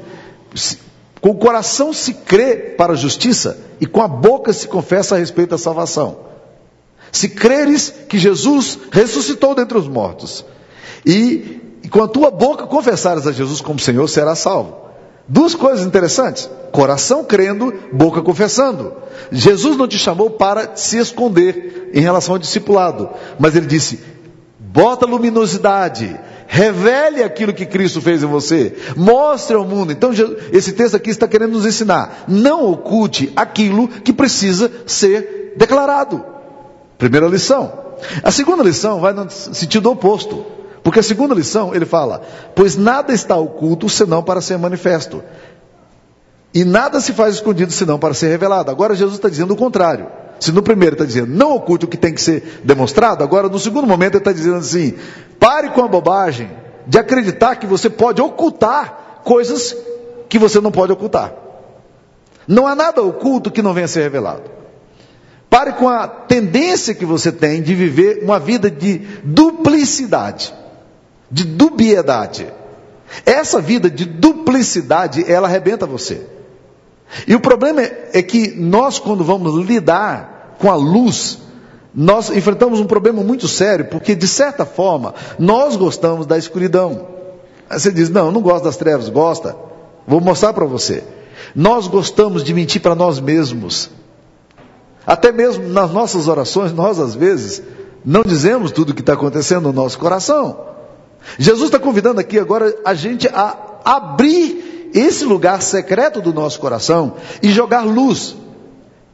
com 1.21 1.29
o 1.29 1.35
coração 1.35 1.93
se 1.93 2.13
crê 2.13 2.57
para 2.77 2.91
a 2.91 2.97
justiça 2.97 3.57
e 3.79 3.85
com 3.85 4.01
a 4.01 4.09
boca 4.09 4.51
se 4.51 4.67
confessa 4.67 5.15
a 5.15 5.17
respeito 5.17 5.51
da 5.51 5.57
salvação. 5.57 6.17
Se 7.13 7.29
creres 7.29 7.93
que 8.09 8.19
Jesus 8.19 8.77
ressuscitou 8.91 9.55
dentre 9.55 9.77
os 9.77 9.87
mortos 9.87 10.43
e, 11.05 11.61
com 11.89 12.03
a 12.03 12.09
tua 12.09 12.29
boca 12.29 12.67
confessares 12.67 13.25
a 13.25 13.31
Jesus 13.31 13.61
como 13.61 13.79
Senhor, 13.79 14.05
serás 14.09 14.39
salvo. 14.39 14.90
Duas 15.31 15.55
coisas 15.55 15.85
interessantes: 15.85 16.49
coração 16.73 17.23
crendo, 17.23 17.73
boca 17.93 18.21
confessando. 18.21 18.93
Jesus 19.31 19.77
não 19.77 19.87
te 19.87 19.97
chamou 19.97 20.29
para 20.29 20.75
se 20.75 20.97
esconder 20.97 21.89
em 21.93 22.01
relação 22.01 22.35
ao 22.35 22.39
discipulado, 22.39 23.09
mas 23.39 23.55
ele 23.55 23.65
disse: 23.65 24.01
bota 24.59 25.05
luminosidade, 25.05 26.19
revele 26.47 27.23
aquilo 27.23 27.53
que 27.53 27.65
Cristo 27.65 28.01
fez 28.01 28.21
em 28.21 28.25
você, 28.25 28.75
mostre 28.97 29.55
ao 29.55 29.63
mundo. 29.63 29.93
Então, 29.93 30.11
esse 30.51 30.73
texto 30.73 30.95
aqui 30.95 31.09
está 31.09 31.29
querendo 31.29 31.53
nos 31.53 31.65
ensinar: 31.65 32.25
não 32.27 32.69
oculte 32.69 33.31
aquilo 33.33 33.87
que 33.87 34.11
precisa 34.11 34.69
ser 34.85 35.53
declarado. 35.55 36.25
Primeira 36.97 37.27
lição. 37.27 37.71
A 38.21 38.31
segunda 38.31 38.63
lição 38.63 38.99
vai 38.99 39.13
no 39.13 39.29
sentido 39.29 39.89
oposto. 39.91 40.45
Porque 40.83 40.99
a 40.99 41.03
segunda 41.03 41.35
lição, 41.35 41.75
ele 41.75 41.85
fala: 41.85 42.21
Pois 42.55 42.75
nada 42.75 43.13
está 43.13 43.35
oculto 43.35 43.87
senão 43.87 44.23
para 44.23 44.41
ser 44.41 44.57
manifesto. 44.57 45.23
E 46.53 46.65
nada 46.65 46.99
se 46.99 47.13
faz 47.13 47.35
escondido 47.35 47.71
senão 47.71 47.97
para 47.97 48.13
ser 48.13 48.27
revelado. 48.27 48.71
Agora 48.71 48.95
Jesus 48.95 49.15
está 49.15 49.29
dizendo 49.29 49.53
o 49.53 49.57
contrário. 49.57 50.07
Se 50.39 50.51
no 50.51 50.63
primeiro 50.63 50.95
está 50.95 51.05
dizendo 51.05 51.27
não 51.27 51.53
oculte 51.53 51.85
o 51.85 51.87
que 51.87 51.97
tem 51.97 52.13
que 52.13 52.21
ser 52.21 52.61
demonstrado, 52.63 53.23
agora 53.23 53.47
no 53.47 53.59
segundo 53.59 53.85
momento 53.85 54.13
ele 54.13 54.21
está 54.21 54.31
dizendo 54.31 54.57
assim: 54.57 54.95
pare 55.39 55.69
com 55.69 55.83
a 55.83 55.87
bobagem 55.87 56.49
de 56.87 56.97
acreditar 56.97 57.57
que 57.57 57.67
você 57.67 57.89
pode 57.89 58.21
ocultar 58.21 59.21
coisas 59.23 59.75
que 60.27 60.39
você 60.39 60.59
não 60.59 60.71
pode 60.71 60.91
ocultar. 60.91 61.31
Não 62.47 62.65
há 62.65 62.73
nada 62.73 63.03
oculto 63.03 63.51
que 63.51 63.61
não 63.61 63.73
venha 63.73 63.85
a 63.85 63.87
ser 63.87 64.01
revelado. 64.01 64.49
Pare 65.47 65.73
com 65.73 65.87
a 65.87 66.07
tendência 66.07 66.95
que 66.95 67.05
você 67.05 67.31
tem 67.31 67.61
de 67.61 67.75
viver 67.75 68.23
uma 68.23 68.39
vida 68.39 68.71
de 68.71 68.97
duplicidade 69.23 70.51
de 71.31 71.43
dubiedade. 71.43 72.51
Essa 73.25 73.61
vida 73.61 73.89
de 73.89 74.05
duplicidade, 74.05 75.29
ela 75.31 75.47
arrebenta 75.47 75.85
você. 75.85 76.25
E 77.27 77.35
o 77.35 77.39
problema 77.39 77.81
é, 77.81 78.21
que 78.21 78.55
nós, 78.57 78.99
quando 78.99 79.23
vamos 79.23 79.65
lidar 79.65 80.55
com 80.59 80.71
a 80.71 80.75
luz, 80.75 81.39
nós 81.93 82.29
enfrentamos 82.29 82.79
um 82.79 82.85
problema 82.85 83.21
muito 83.21 83.47
sério, 83.47 83.85
porque 83.85 84.15
de 84.15 84.27
certa 84.27 84.65
forma 84.65 85.13
nós 85.37 85.75
gostamos 85.75 86.25
da 86.25 86.37
escuridão. 86.37 87.07
Aí 87.69 87.79
você 87.79 87.91
diz: 87.91 88.09
Não, 88.09 88.31
não 88.31 88.41
gosto 88.41 88.63
das 88.63 88.77
trevas, 88.77 89.09
gosta. 89.09 89.55
Vou 90.07 90.21
mostrar 90.21 90.53
para 90.53 90.65
você. 90.65 91.03
Nós 91.55 91.87
gostamos 91.87 92.43
de 92.43 92.53
mentir 92.53 92.81
para 92.81 92.95
nós 92.95 93.19
mesmos. 93.19 93.89
Até 95.05 95.31
mesmo 95.31 95.67
nas 95.67 95.91
nossas 95.91 96.27
orações, 96.27 96.71
nós 96.71 96.99
às 96.99 97.13
vezes 97.13 97.61
não 98.05 98.23
dizemos 98.23 98.71
tudo 98.71 98.91
o 98.91 98.93
que 98.93 99.01
está 99.01 99.13
acontecendo 99.13 99.63
no 99.63 99.73
nosso 99.73 99.99
coração. 99.99 100.70
Jesus 101.37 101.65
está 101.65 101.79
convidando 101.79 102.19
aqui 102.19 102.39
agora 102.39 102.75
a 102.83 102.93
gente 102.93 103.27
a 103.27 103.57
abrir 103.83 104.91
esse 104.93 105.23
lugar 105.23 105.61
secreto 105.61 106.21
do 106.21 106.33
nosso 106.33 106.59
coração 106.59 107.15
e 107.41 107.49
jogar 107.49 107.81
luz. 107.81 108.35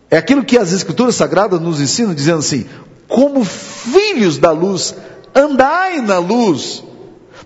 É 0.09 0.17
aquilo 0.17 0.43
que 0.43 0.57
as 0.57 0.71
Escrituras 0.71 1.15
Sagradas 1.15 1.59
nos 1.59 1.81
ensinam, 1.81 2.13
dizendo 2.13 2.39
assim: 2.39 2.65
como 3.07 3.43
filhos 3.43 4.37
da 4.37 4.51
luz, 4.51 4.95
andai 5.33 6.01
na 6.01 6.17
luz. 6.17 6.83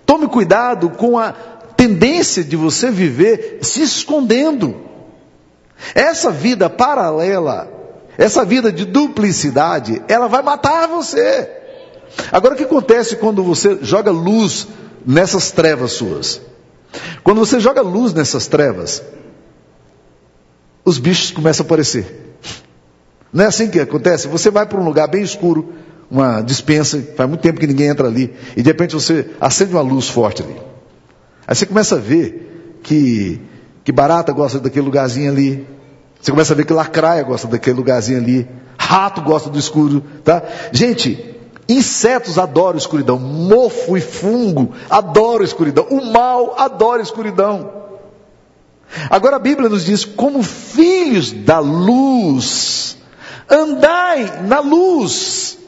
Tome 0.04 0.26
cuidado 0.26 0.90
com 0.90 1.18
a 1.18 1.32
tendência 1.76 2.42
de 2.42 2.56
você 2.56 2.90
viver 2.90 3.58
se 3.62 3.82
escondendo. 3.82 4.76
Essa 5.94 6.30
vida 6.30 6.70
paralela, 6.70 7.68
essa 8.16 8.44
vida 8.44 8.72
de 8.72 8.84
duplicidade, 8.84 10.02
ela 10.08 10.28
vai 10.28 10.42
matar 10.42 10.86
você. 10.86 11.61
Agora 12.30 12.54
o 12.54 12.56
que 12.56 12.64
acontece 12.64 13.16
quando 13.16 13.42
você 13.42 13.78
joga 13.82 14.10
luz 14.10 14.66
nessas 15.04 15.50
trevas 15.50 15.92
suas? 15.92 16.40
Quando 17.22 17.38
você 17.38 17.58
joga 17.60 17.80
luz 17.80 18.12
nessas 18.12 18.46
trevas, 18.46 19.02
os 20.84 20.98
bichos 20.98 21.30
começam 21.30 21.64
a 21.64 21.66
aparecer. 21.66 22.36
Não 23.32 23.44
é 23.44 23.46
assim 23.46 23.68
que 23.68 23.80
acontece? 23.80 24.28
Você 24.28 24.50
vai 24.50 24.66
para 24.66 24.78
um 24.78 24.84
lugar 24.84 25.08
bem 25.08 25.22
escuro, 25.22 25.72
uma 26.10 26.42
dispensa, 26.42 27.02
faz 27.16 27.28
muito 27.28 27.40
tempo 27.40 27.58
que 27.58 27.66
ninguém 27.66 27.88
entra 27.88 28.06
ali, 28.06 28.34
e 28.56 28.62
de 28.62 28.68
repente 28.68 28.94
você 28.94 29.30
acende 29.40 29.72
uma 29.72 29.80
luz 29.80 30.08
forte 30.08 30.42
ali. 30.42 30.56
Aí 31.46 31.54
você 31.54 31.64
começa 31.64 31.96
a 31.96 31.98
ver 31.98 32.78
que, 32.82 33.40
que 33.84 33.92
barata 33.92 34.32
gosta 34.32 34.60
daquele 34.60 34.84
lugarzinho 34.84 35.30
ali. 35.30 35.66
Você 36.20 36.30
começa 36.30 36.52
a 36.52 36.56
ver 36.56 36.66
que 36.66 36.72
lacraia 36.72 37.22
gosta 37.22 37.48
daquele 37.48 37.76
lugarzinho 37.76 38.18
ali. 38.18 38.46
Rato 38.78 39.22
gosta 39.22 39.48
do 39.48 39.58
escuro, 39.58 40.02
tá? 40.22 40.42
Gente, 40.72 41.31
insetos 41.68 42.38
adoram 42.38 42.78
escuridão. 42.78 43.18
Mofo 43.18 43.96
e 43.96 44.00
fungo 44.00 44.74
adoram 44.90 45.44
escuridão. 45.44 45.86
O 45.90 46.04
mal 46.12 46.54
adora 46.58 47.02
escuridão. 47.02 47.82
Agora 49.08 49.36
a 49.36 49.38
Bíblia 49.38 49.68
nos 49.68 49.84
diz: 49.84 50.04
como 50.04 50.42
filhos 50.42 51.32
da 51.32 51.58
luz, 51.58 52.96
andai 53.48 54.42
na 54.42 54.60
luz. 54.60 55.58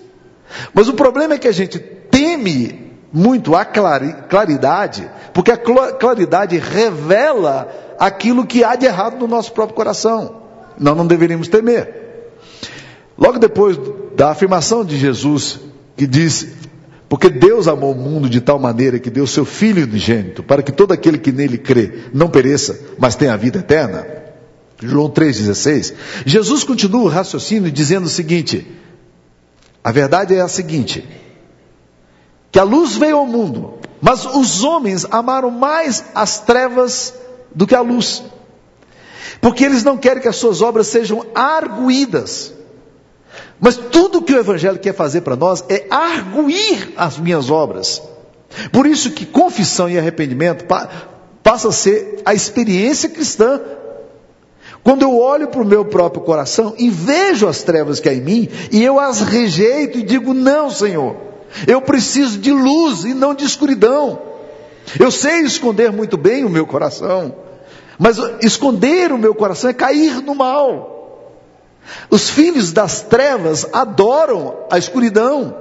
Mas 0.73 0.89
o 0.89 0.95
problema 0.95 1.35
é 1.35 1.39
que 1.39 1.49
a 1.49 1.53
gente 1.53 1.79
teme 1.79 2.93
muito 3.13 3.55
a 3.55 3.65
claridade, 3.65 5.09
porque 5.33 5.53
a 5.53 5.57
claridade 5.57 6.59
revela 6.59 7.69
aquilo 7.99 8.47
que 8.47 8.65
há 8.65 8.77
de 8.77 8.87
errado 8.87 9.19
no 9.19 9.27
nosso 9.27 9.53
próprio 9.53 9.77
coração. 9.77 10.43
Nós 10.79 10.97
não 10.97 11.07
deveríamos 11.07 11.49
temer. 11.49 12.03
Logo 13.17 13.39
depois 13.39 13.79
da 14.17 14.31
afirmação 14.31 14.85
de 14.85 14.99
Jesus, 14.99 15.61
que 15.97 16.07
diz: 16.07 16.49
Porque 17.09 17.29
Deus 17.29 17.69
amou 17.69 17.93
o 17.93 17.97
mundo 17.97 18.29
de 18.29 18.41
tal 18.41 18.59
maneira 18.59 18.99
que 18.99 19.11
deu 19.11 19.27
seu 19.27 19.45
Filho 19.45 19.85
unigênito, 19.85 20.43
para 20.43 20.63
que 20.63 20.73
todo 20.73 20.93
aquele 20.93 21.19
que 21.19 21.33
nele 21.33 21.59
crê 21.59 22.05
não 22.13 22.29
pereça, 22.29 22.79
mas 22.99 23.15
tenha 23.15 23.35
a 23.35 23.37
vida 23.37 23.59
eterna. 23.59 24.07
João 24.83 25.09
3,16. 25.09 25.95
Jesus 26.27 26.65
continua 26.65 27.03
o 27.03 27.09
raciocínio 27.09 27.71
dizendo 27.71 28.07
o 28.07 28.11
seguinte: 28.11 28.67
a 29.83 29.93
verdade 29.93 30.35
é 30.35 30.41
a 30.41 30.49
seguinte, 30.49 31.07
que 32.51 32.59
a 32.59 32.65
luz 32.65 32.97
veio 32.97 33.19
ao 33.19 33.27
mundo, 33.27 33.75
mas 34.01 34.25
os 34.25 34.65
homens 34.65 35.07
amaram 35.11 35.51
mais 35.51 36.05
as 36.15 36.41
trevas 36.41 37.15
do 37.55 37.67
que 37.67 37.75
a 37.75 37.83
luz, 37.83 38.23
porque 39.43 39.63
eles 39.63 39.85
não 39.85 39.99
querem 39.99 40.23
que 40.23 40.29
as 40.29 40.37
suas 40.37 40.63
obras 40.63 40.87
sejam 40.87 41.27
arguídas. 41.35 42.53
Mas 43.61 43.76
tudo 43.76 44.23
que 44.23 44.32
o 44.32 44.38
Evangelho 44.38 44.78
quer 44.78 44.94
fazer 44.94 45.20
para 45.23 45.37
nós 45.37 45.64
é 45.68 45.87
arguir 45.90 46.92
as 46.96 47.18
minhas 47.18 47.50
obras. 47.50 48.02
Por 48.73 48.87
isso 48.87 49.11
que 49.11 49.26
confissão 49.26 49.88
e 49.88 49.99
arrependimento 49.99 50.64
passa 51.42 51.68
a 51.68 51.73
ser 51.73 52.23
a 52.25 52.34
experiência 52.34 53.08
cristã 53.08 53.61
quando 54.84 55.00
eu 55.00 55.18
olho 55.18 55.49
para 55.49 55.62
o 55.62 55.64
meu 55.64 55.87
próprio 55.87 56.23
coração 56.23 56.75
e 56.78 56.90
vejo 56.90 57.49
as 57.49 57.62
trevas 57.62 58.00
que 58.00 58.08
há 58.08 58.12
em 58.12 58.20
mim, 58.20 58.49
e 58.70 58.84
eu 58.84 59.00
as 59.00 59.23
rejeito 59.23 59.99
e 59.99 60.02
digo: 60.02 60.34
Não, 60.34 60.68
Senhor, 60.70 61.16
eu 61.66 61.80
preciso 61.80 62.38
de 62.38 62.52
luz 62.52 63.04
e 63.04 63.14
não 63.14 63.34
de 63.34 63.46
escuridão. 63.46 64.20
Eu 65.00 65.11
sei 65.11 65.40
esconder 65.40 65.90
muito 65.90 66.18
bem 66.18 66.44
o 66.44 66.50
meu 66.50 66.66
coração, 66.66 67.34
mas 67.99 68.18
esconder 68.42 69.11
o 69.11 69.16
meu 69.16 69.34
coração 69.34 69.70
é 69.70 69.73
cair 69.73 70.20
no 70.20 70.34
mal. 70.34 70.94
Os 72.11 72.31
filhos 72.31 72.73
das 72.73 73.03
trevas 73.03 73.67
adoram 73.73 74.67
a 74.71 74.79
escuridão. 74.79 75.57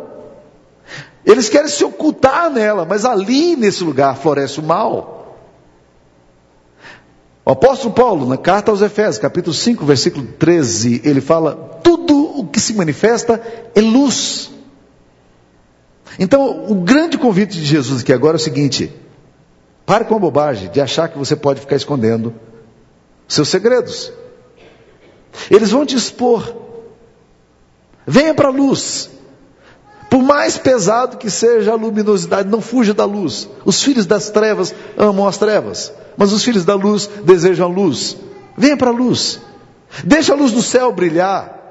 Eles 1.26 1.50
querem 1.50 1.70
se 1.70 1.84
ocultar 1.84 2.50
nela, 2.50 2.86
mas 2.86 3.06
ali 3.06 3.56
nesse 3.56 3.84
lugar 3.84 4.18
floresce 4.18 4.60
o 4.60 4.64
mal. 4.64 5.38
O 7.46 7.52
apóstolo 7.52 7.94
Paulo, 7.94 8.28
na 8.28 8.38
carta 8.38 8.72
aos 8.72 8.82
Efésios, 8.82 9.18
capítulo 9.18 9.54
5, 9.54 9.86
versículo 9.86 10.26
13, 10.26 11.02
ele 11.04 11.22
fala: 11.22 11.80
tudo 11.84 12.40
o 12.40 12.48
que 12.48 12.60
se 12.60 12.74
manifesta 12.74 13.42
é 13.76 13.82
luz. 13.82 14.50
Então, 16.20 16.66
o 16.70 16.76
grande 16.76 17.18
convite 17.18 17.54
de 17.58 17.66
Jesus 17.66 18.02
aqui 18.02 18.14
agora 18.14 18.36
é 18.36 18.40
o 18.40 18.40
seguinte: 18.40 18.94
pare 19.86 20.06
com 20.06 20.16
a 20.16 20.20
bobagem 20.20 20.70
de 20.70 20.80
achar 20.80 21.10
que 21.10 21.18
você 21.18 21.36
pode 21.36 21.60
ficar 21.60 21.76
escondendo 21.76 22.34
seus 23.28 23.50
segredos. 23.50 24.12
Eles 25.50 25.72
vão 25.72 25.86
te 25.86 25.96
expor. 25.96 26.56
Venha 28.06 28.34
para 28.34 28.50
a 28.50 28.52
luz. 28.52 29.10
Por 30.10 30.22
mais 30.22 30.58
pesado 30.58 31.18
que 31.18 31.30
seja 31.30 31.72
a 31.72 31.76
luminosidade, 31.76 32.50
não 32.50 32.62
fuja 32.62 32.94
da 32.94 33.06
luz. 33.06 33.50
Os 33.66 33.82
filhos 33.82 34.06
das 34.06 34.30
trevas 34.30 34.74
amam 34.98 35.28
as 35.28 35.38
trevas 35.38 35.92
mas 36.18 36.32
os 36.32 36.44
filhos 36.44 36.66
da 36.66 36.76
luz 36.76 37.10
desejam 37.24 37.68
a 37.68 37.70
luz. 37.70 38.18
Venha 38.58 38.78
para 38.78 38.90
a 38.90 38.94
luz. 38.94 39.40
Deixa 40.04 40.34
a 40.34 40.36
luz 40.36 40.52
do 40.52 40.62
céu 40.62 40.92
brilhar. 40.92 41.62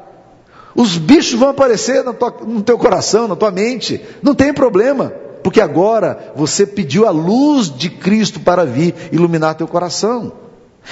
Os 0.75 0.97
bichos 0.97 1.38
vão 1.38 1.50
aparecer 1.50 2.02
no, 2.02 2.14
tua, 2.14 2.35
no 2.47 2.62
teu 2.62 2.78
coração, 2.78 3.28
na 3.28 3.37
tua 3.37 3.50
mente. 3.50 4.00
Não 4.23 4.35
tem 4.35 4.52
problema, 4.52 5.12
porque 5.42 5.61
agora 5.61 6.33
você 6.35 6.66
pediu 6.66 7.07
a 7.07 7.11
luz 7.11 7.71
de 7.71 7.90
Cristo 7.90 8.40
para 8.40 8.64
vir 8.64 8.95
iluminar 9.12 9.54
teu 9.54 9.69
coração. 9.69 10.33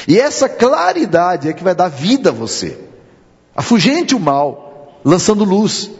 E 0.06 0.18
essa 0.18 0.48
claridade 0.48 1.48
é 1.48 1.52
que 1.52 1.64
vai 1.64 1.74
dar 1.74 1.88
vida 1.88 2.30
a 2.30 2.32
você. 2.32 2.78
Afugente 3.54 4.14
o 4.14 4.20
mal, 4.20 5.00
lançando 5.04 5.44
luz. 5.44 5.90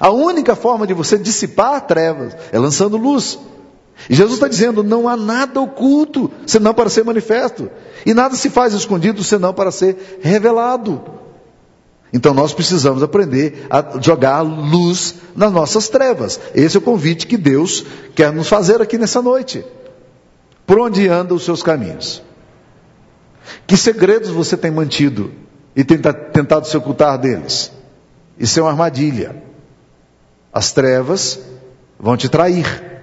A 0.00 0.10
única 0.10 0.56
forma 0.56 0.86
de 0.86 0.94
você 0.94 1.18
dissipar 1.18 1.86
trevas 1.86 2.36
é 2.50 2.58
lançando 2.58 2.96
luz. 2.96 3.38
E 4.08 4.14
Jesus 4.14 4.34
está 4.34 4.48
dizendo: 4.48 4.82
não 4.82 5.08
há 5.08 5.16
nada 5.16 5.60
oculto 5.60 6.30
senão 6.46 6.74
para 6.74 6.90
ser 6.90 7.04
manifesto, 7.04 7.70
e 8.04 8.14
nada 8.14 8.34
se 8.34 8.50
faz 8.50 8.72
escondido 8.72 9.22
senão 9.22 9.52
para 9.54 9.70
ser 9.70 10.18
revelado. 10.22 11.02
Então 12.12 12.34
nós 12.34 12.52
precisamos 12.52 13.02
aprender 13.02 13.66
a 13.70 13.98
jogar 14.00 14.42
luz 14.42 15.14
nas 15.34 15.50
nossas 15.50 15.88
trevas. 15.88 16.38
Esse 16.54 16.76
é 16.76 16.80
o 16.80 16.82
convite 16.82 17.26
que 17.26 17.38
Deus 17.38 17.84
quer 18.14 18.30
nos 18.32 18.48
fazer 18.48 18.82
aqui 18.82 18.98
nessa 18.98 19.22
noite. 19.22 19.64
Por 20.66 20.78
onde 20.78 21.08
andam 21.08 21.36
os 21.36 21.44
seus 21.44 21.62
caminhos? 21.62 22.22
Que 23.66 23.76
segredos 23.76 24.30
você 24.30 24.56
tem 24.56 24.70
mantido 24.70 25.32
e 25.74 25.84
tentado 25.84 26.66
se 26.66 26.76
ocultar 26.76 27.18
deles? 27.18 27.72
Isso 28.38 28.58
é 28.58 28.62
uma 28.62 28.70
armadilha. 28.70 29.42
As 30.52 30.72
trevas 30.72 31.40
vão 31.98 32.16
te 32.16 32.28
trair. 32.28 33.02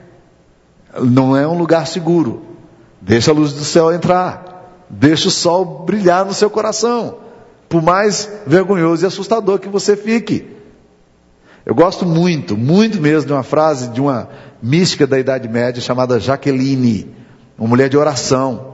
Não 1.01 1.35
é 1.35 1.47
um 1.47 1.57
lugar 1.57 1.87
seguro. 1.87 2.43
Deixa 3.01 3.31
a 3.31 3.33
luz 3.33 3.53
do 3.53 3.63
céu 3.63 3.91
entrar. 3.91 4.85
Deixa 4.89 5.27
o 5.27 5.31
sol 5.31 5.83
brilhar 5.85 6.25
no 6.25 6.33
seu 6.33 6.49
coração. 6.49 7.17
Por 7.67 7.81
mais 7.81 8.29
vergonhoso 8.45 9.05
e 9.05 9.07
assustador 9.07 9.59
que 9.59 9.69
você 9.69 9.95
fique. 9.95 10.57
Eu 11.65 11.75
gosto 11.75 12.05
muito, 12.05 12.57
muito 12.57 12.99
mesmo 12.99 13.27
de 13.27 13.33
uma 13.33 13.43
frase 13.43 13.89
de 13.89 14.01
uma 14.01 14.27
mística 14.61 15.05
da 15.05 15.19
Idade 15.19 15.47
Média 15.47 15.81
chamada 15.81 16.19
Jaqueline, 16.19 17.13
uma 17.57 17.67
mulher 17.67 17.89
de 17.89 17.97
oração. 17.97 18.68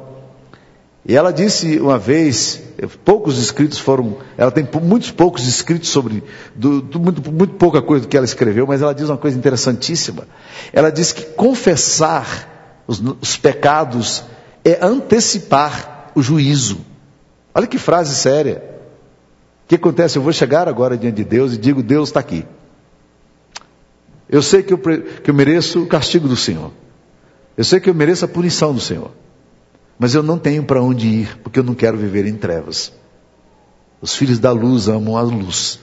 E 1.08 1.16
ela 1.16 1.32
disse 1.32 1.80
uma 1.80 2.00
vez, 2.00 2.60
poucos 3.04 3.38
escritos 3.38 3.78
foram, 3.78 4.18
ela 4.36 4.50
tem 4.50 4.68
muitos 4.82 5.12
poucos 5.12 5.48
escritos 5.48 5.90
sobre, 5.90 6.24
do, 6.56 6.82
do, 6.82 7.00
muito, 7.00 7.32
muito 7.32 7.54
pouca 7.56 7.80
coisa 7.80 8.06
do 8.06 8.10
que 8.10 8.18
ela 8.18 8.26
escreveu, 8.26 8.66
mas 8.66 8.82
ela 8.82 8.94
diz 8.94 9.08
uma 9.08 9.18
coisa 9.18 9.38
interessantíssima. 9.38 10.28
Ela 10.74 10.90
diz 10.92 11.14
que 11.14 11.24
confessar 11.24 12.84
os, 12.88 13.00
os 13.22 13.38
pecados 13.38 14.24
é 14.64 14.80
antecipar 14.84 16.12
o 16.16 16.24
juízo. 16.24 16.80
Olha 17.54 17.68
que 17.68 17.78
frase 17.78 18.16
séria. 18.16 18.64
O 19.66 19.68
que 19.68 19.76
acontece? 19.76 20.18
Eu 20.18 20.24
vou 20.24 20.34
chegar 20.34 20.68
agora 20.68 20.98
diante 20.98 21.18
de 21.18 21.24
Deus 21.24 21.54
e 21.54 21.58
digo: 21.58 21.84
Deus 21.84 22.10
está 22.10 22.20
aqui. 22.20 22.46
Eu 24.28 24.42
sei 24.42 24.64
que 24.64 24.74
eu, 24.74 24.78
que 24.80 25.30
eu 25.30 25.34
mereço 25.34 25.84
o 25.84 25.88
castigo 25.88 26.28
do 26.28 26.36
Senhor. 26.36 26.72
Eu 27.56 27.64
sei 27.64 27.80
que 27.80 27.90
eu 27.90 27.94
mereço 27.94 28.26
a 28.26 28.28
punição 28.28 28.74
do 28.74 28.82
Senhor. 28.82 29.12
Mas 29.98 30.14
eu 30.14 30.22
não 30.22 30.38
tenho 30.38 30.64
para 30.64 30.82
onde 30.82 31.08
ir, 31.08 31.40
porque 31.42 31.60
eu 31.60 31.64
não 31.64 31.74
quero 31.74 31.98
viver 31.98 32.26
em 32.26 32.36
trevas. 32.36 32.92
Os 34.02 34.16
filhos 34.16 34.40
da 34.40 34.52
luz 34.52 34.88
amam 34.88 35.18
a 35.18 35.22
luz. 35.22 35.80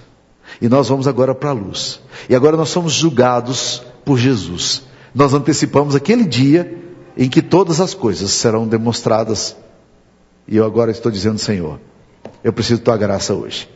E 0.60 0.68
nós 0.68 0.88
vamos 0.88 1.08
agora 1.08 1.34
para 1.34 1.50
a 1.50 1.54
luz. 1.54 2.00
E 2.28 2.34
agora 2.34 2.56
nós 2.56 2.68
somos 2.68 2.92
julgados 2.92 3.82
por 4.04 4.18
Jesus. 4.18 4.82
Nós 5.14 5.32
antecipamos 5.32 5.94
aquele 5.94 6.24
dia 6.24 6.78
em 7.16 7.28
que 7.28 7.42
todas 7.42 7.80
as 7.80 7.94
coisas 7.94 8.30
serão 8.30 8.66
demonstradas. 8.66 9.56
E 10.46 10.56
eu 10.56 10.64
agora 10.64 10.90
estou 10.90 11.10
dizendo, 11.10 11.38
Senhor, 11.38 11.80
eu 12.44 12.52
preciso 12.52 12.80
da 12.80 12.84
tua 12.84 12.96
graça 12.96 13.34
hoje. 13.34 13.68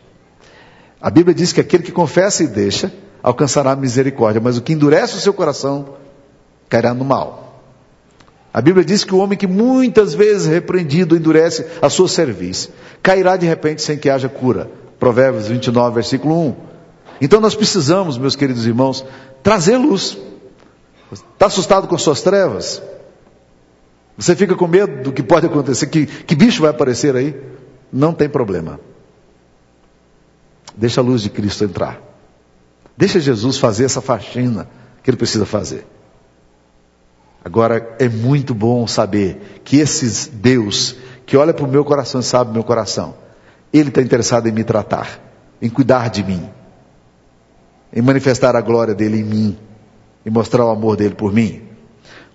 A 1.01 1.11
Bíblia 1.11 1.35
diz 1.35 1.53
que 1.53 1.61
aquele 1.61 1.83
que 1.83 1.93
confessa 1.93 2.43
e 2.43 2.47
deixa 2.47 2.93
alcançará 3.23 3.75
misericórdia, 3.75 4.41
mas 4.41 4.57
o 4.57 4.63
que 4.63 4.73
endurece 4.73 5.17
o 5.17 5.21
seu 5.21 5.33
coração 5.33 5.97
cairá 6.69 6.95
no 6.95 7.05
mal. 7.05 7.56
A 8.57 8.63
Bíblia 8.63 8.87
diz 8.87 9.05
que 9.05 9.15
o 9.15 9.19
homem 9.19 9.37
que 9.37 9.47
muitas 9.47 10.15
vezes 10.15 10.47
repreendido 10.47 11.15
endurece 11.15 11.67
a 11.83 11.91
sua 11.91 12.09
serviço, 12.09 12.71
cairá 13.03 13.37
de 13.37 13.45
repente 13.45 13.83
sem 13.83 13.99
que 13.99 14.09
haja 14.09 14.31
cura. 14.31 14.71
Provérbios 14.99 15.47
29, 15.49 15.95
versículo 15.95 16.35
1. 16.49 16.57
Então 17.21 17.39
nós 17.39 17.55
precisamos, 17.55 18.17
meus 18.17 18.35
queridos 18.35 18.67
irmãos, 18.67 19.05
trazer 19.43 19.77
luz. 19.77 20.17
Está 21.13 21.45
assustado 21.45 21.87
com 21.87 21.99
suas 21.99 22.23
trevas? 22.23 22.83
Você 24.17 24.35
fica 24.35 24.55
com 24.55 24.67
medo 24.67 25.03
do 25.03 25.13
que 25.13 25.23
pode 25.23 25.45
acontecer? 25.45 25.89
Que, 25.89 26.07
que 26.07 26.35
bicho 26.35 26.63
vai 26.63 26.71
aparecer 26.71 27.15
aí? 27.15 27.39
Não 27.93 28.15
tem 28.15 28.27
problema. 28.27 28.81
Deixa 30.75 31.03
a 31.03 31.05
luz 31.05 31.21
de 31.21 31.29
Cristo 31.29 31.63
entrar. 31.63 32.01
Deixa 32.97 33.21
Jesus 33.21 33.59
fazer 33.59 33.85
essa 33.85 34.01
faxina 34.01 34.67
que 35.03 35.11
ele 35.11 35.19
precisa 35.19 35.45
fazer. 35.45 35.85
Agora 37.47 37.95
é 38.01 38.09
muito 38.09 38.53
bom 38.53 38.89
saber 38.89 39.61
que 39.63 39.77
esse 39.77 40.31
Deus 40.31 40.97
que 41.25 41.37
olha 41.37 41.55
para 41.55 41.65
o 41.65 41.69
meu 41.69 41.85
coração 41.85 42.21
e 42.21 42.25
sabe 42.25 42.53
meu 42.53 42.65
coração, 42.65 43.15
Ele 43.73 43.89
está 43.89 44.03
interessado 44.03 44.49
em 44.49 44.53
me 44.53 44.65
tratar, 44.65 45.21
em 45.63 45.71
cuidar 45.71 46.11
de 46.11 46.25
mim, 46.25 46.51
em 47.93 48.03
manifestar 48.03 48.57
a 48.57 48.61
glória 48.61 48.97
dele 48.97 49.21
em 49.21 49.23
mim, 49.23 49.59
e 50.25 50.31
mostrar 50.31 50.67
o 50.67 50.71
amor 50.71 50.97
dele 50.97 51.15
por 51.15 51.33
mim. 51.33 51.63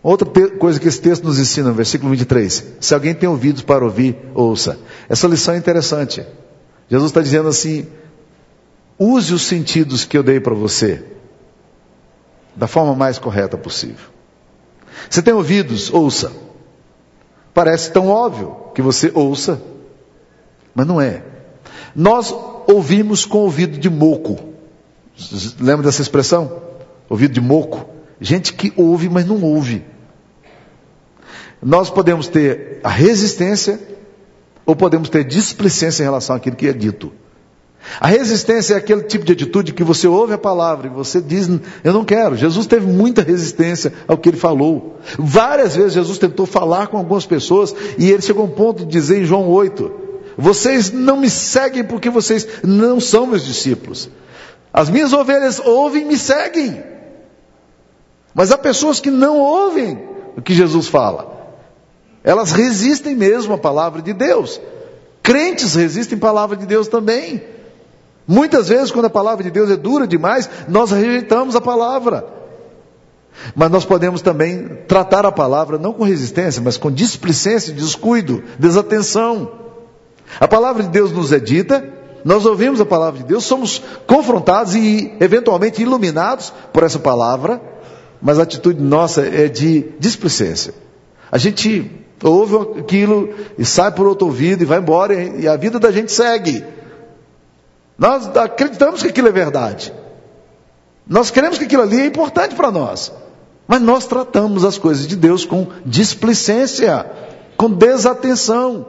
Outra 0.02 0.26
coisa 0.58 0.80
que 0.80 0.88
esse 0.88 1.02
texto 1.02 1.26
nos 1.26 1.38
ensina, 1.38 1.74
versículo 1.74 2.10
23, 2.12 2.76
se 2.80 2.94
alguém 2.94 3.14
tem 3.14 3.28
ouvidos 3.28 3.64
para 3.64 3.84
ouvir, 3.84 4.16
ouça. 4.34 4.80
Essa 5.10 5.28
lição 5.28 5.56
é 5.56 5.58
interessante. 5.58 6.26
Jesus 6.90 7.10
está 7.10 7.22
dizendo 7.22 7.50
assim: 7.50 7.86
use 8.98 9.34
os 9.34 9.42
sentidos 9.42 10.06
que 10.06 10.18
eu 10.18 10.24
dei 10.24 10.40
para 10.40 10.54
você 10.54 11.04
da 12.56 12.66
forma 12.66 12.96
mais 12.96 13.20
correta 13.20 13.58
possível. 13.58 14.21
Você 15.10 15.22
tem 15.22 15.34
ouvidos? 15.34 15.92
Ouça. 15.94 16.32
Parece 17.54 17.92
tão 17.92 18.08
óbvio 18.08 18.56
que 18.74 18.82
você 18.82 19.12
ouça, 19.14 19.62
mas 20.74 20.88
não 20.88 21.02
é. 21.02 21.24
Nós 21.96 22.34
ouvimos 22.68 23.26
com 23.26 23.40
ouvido 23.40 23.78
de 23.78 23.90
moco. 23.90 24.40
Lembra 25.60 25.86
dessa 25.86 26.02
expressão? 26.02 26.62
Ouvido 27.10 27.34
de 27.34 27.42
moco. 27.42 27.86
Gente 28.20 28.54
que 28.54 28.72
ouve, 28.78 29.10
mas 29.10 29.26
não 29.26 29.42
ouve. 29.42 29.84
Nós 31.62 31.90
podemos 31.90 32.28
ter 32.28 32.80
a 32.84 32.90
resistência 32.90 33.80
ou 34.66 34.76
podemos 34.76 35.10
ter 35.10 35.24
displicência 35.24 36.04
em 36.04 36.06
relação 36.06 36.36
àquilo 36.36 36.56
que 36.56 36.68
é 36.68 36.74
dito. 36.74 37.12
A 38.00 38.08
resistência 38.08 38.76
é 38.76 38.78
aquele 38.78 39.04
tipo 39.04 39.26
de 39.26 39.34
atitude 39.34 39.74
que 39.74 39.84
você 39.84 40.08
ouve 40.08 40.34
a 40.34 40.38
palavra 40.38 40.88
e 40.88 40.90
você 40.90 41.20
diz, 41.20 41.50
eu 41.84 41.94
não 41.94 42.06
quero. 42.06 42.38
Jesus 42.38 42.66
teve 42.66 42.86
muita 42.86 43.22
resistência 43.22 43.94
ao 44.08 44.18
que 44.18 44.30
ele 44.30 44.38
falou. 44.38 44.98
Várias 45.18 45.76
vezes 45.76 45.94
Jesus 45.94 46.18
tentou 46.18 46.46
falar 46.46 46.88
com 46.88 46.98
algumas 46.98 47.26
pessoas 47.26 47.76
e 47.98 48.10
ele 48.10 48.22
chegou 48.22 48.44
a 48.44 48.48
um 48.48 48.52
ponto 48.52 48.86
de 48.86 48.92
dizer 48.92 49.22
em 49.22 49.26
João 49.26 49.50
8, 49.50 49.92
vocês 50.38 50.92
não 50.92 51.18
me 51.18 51.30
seguem 51.30 51.84
porque 51.84 52.10
vocês 52.10 52.48
não 52.64 53.00
são 53.00 53.28
meus 53.28 53.46
discípulos. 53.46 54.10
As 54.74 54.90
minhas 54.90 55.12
ovelhas 55.12 55.60
ouvem 55.60 56.04
e 56.04 56.06
me 56.06 56.18
seguem. 56.18 56.82
Mas 58.34 58.52
há 58.52 58.58
pessoas 58.58 59.00
que 59.00 59.12
não 59.12 59.38
ouvem 59.38 60.00
o 60.38 60.42
que 60.42 60.54
Jesus 60.54 60.88
fala. 60.88 61.30
Elas 62.24 62.52
resistem 62.52 63.16
mesmo 63.16 63.54
à 63.54 63.58
palavra 63.58 64.02
de 64.02 64.14
Deus. 64.14 64.62
Crentes 65.22 65.76
resistem 65.76 66.18
à 66.18 66.22
palavra 66.22 66.56
de 66.56 66.66
Deus 66.66 66.88
também. 66.88 67.44
Muitas 68.28 68.70
vezes, 68.70 68.92
quando 68.92 69.06
a 69.06 69.10
palavra 69.10 69.44
de 69.44 69.52
Deus 69.52 69.70
é 69.70 69.76
dura 69.76 70.08
demais, 70.08 70.50
nós 70.68 70.92
rejeitamos 70.92 71.56
a 71.56 71.62
palavra. 71.62 72.26
Mas 73.56 73.72
nós 73.72 73.86
podemos 73.86 74.22
também 74.22 74.68
tratar 74.88 75.26
a 75.26 75.32
palavra 75.32 75.78
não 75.78 75.94
com 75.94 76.04
resistência, 76.04 76.62
mas 76.62 76.78
com 76.78 76.92
displicência, 76.92 77.74
descuido, 77.74 78.44
desatenção. 78.60 79.52
A 80.40 80.48
palavra 80.48 80.84
de 80.84 80.90
Deus 80.90 81.12
nos 81.12 81.32
é 81.32 81.40
dita, 81.40 81.84
nós 82.24 82.46
ouvimos 82.46 82.80
a 82.80 82.86
palavra 82.86 83.20
de 83.20 83.26
Deus, 83.26 83.44
somos 83.44 83.82
confrontados 84.06 84.76
e 84.76 85.14
eventualmente 85.20 85.82
iluminados 85.82 86.54
por 86.72 86.84
essa 86.84 87.00
palavra, 87.00 87.62
mas 88.22 88.38
a 88.38 88.44
atitude 88.44 88.82
nossa 88.82 89.22
é 89.26 89.48
de 89.48 89.88
displicência. 90.00 90.74
A 91.32 91.38
gente 91.38 91.90
ouve 92.24 92.80
aquilo 92.80 93.34
e 93.58 93.66
sai 93.66 93.92
por 93.92 94.06
outro 94.08 94.28
ouvido 94.28 94.62
e 94.62 94.66
vai 94.66 94.78
embora 94.78 95.14
e 95.16 95.48
a 95.48 95.56
vida 95.56 95.80
da 95.80 95.92
gente 95.92 96.12
segue. 96.12 96.64
Nós 98.02 98.36
acreditamos 98.36 99.04
que 99.04 99.10
aquilo 99.10 99.28
é 99.28 99.32
verdade. 99.32 99.94
Nós 101.08 101.30
queremos 101.30 101.60
que 101.60 101.66
aquilo 101.66 101.84
ali 101.84 102.02
é 102.02 102.08
importante 102.08 102.56
para 102.56 102.72
nós. 102.72 103.14
Mas 103.68 103.80
nós 103.80 104.08
tratamos 104.08 104.66
as 104.66 104.76
coisas 104.76 105.06
de 105.06 105.16
Deus 105.16 105.46
com 105.46 105.68
displicência, 105.86 107.06
com 107.56 107.70
desatenção, 107.70 108.88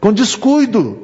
com 0.00 0.12
descuido. 0.12 0.98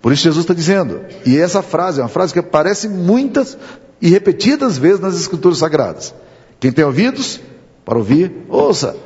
Por 0.00 0.10
isso 0.10 0.22
Jesus 0.22 0.44
está 0.44 0.54
dizendo, 0.54 1.04
e 1.26 1.38
essa 1.38 1.60
frase 1.60 2.00
é 2.00 2.02
uma 2.02 2.08
frase 2.08 2.32
que 2.32 2.38
aparece 2.38 2.88
muitas 2.88 3.58
e 4.00 4.08
repetidas 4.08 4.78
vezes 4.78 4.98
nas 4.98 5.16
Escrituras 5.16 5.58
Sagradas. 5.58 6.14
Quem 6.58 6.72
tem 6.72 6.82
ouvidos 6.82 7.40
para 7.84 7.98
ouvir, 7.98 8.46
ouça. 8.48 8.96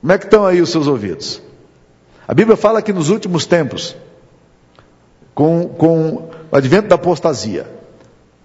Como 0.00 0.12
é 0.12 0.18
que 0.18 0.24
estão 0.24 0.44
aí 0.44 0.60
os 0.60 0.70
seus 0.70 0.88
ouvidos? 0.88 1.40
A 2.26 2.34
Bíblia 2.34 2.56
fala 2.56 2.82
que 2.82 2.92
nos 2.92 3.10
últimos 3.10 3.46
tempos, 3.46 3.94
com, 5.32 5.68
com 5.68 6.41
o 6.52 6.56
advento 6.56 6.86
da 6.86 6.96
apostasia, 6.96 7.66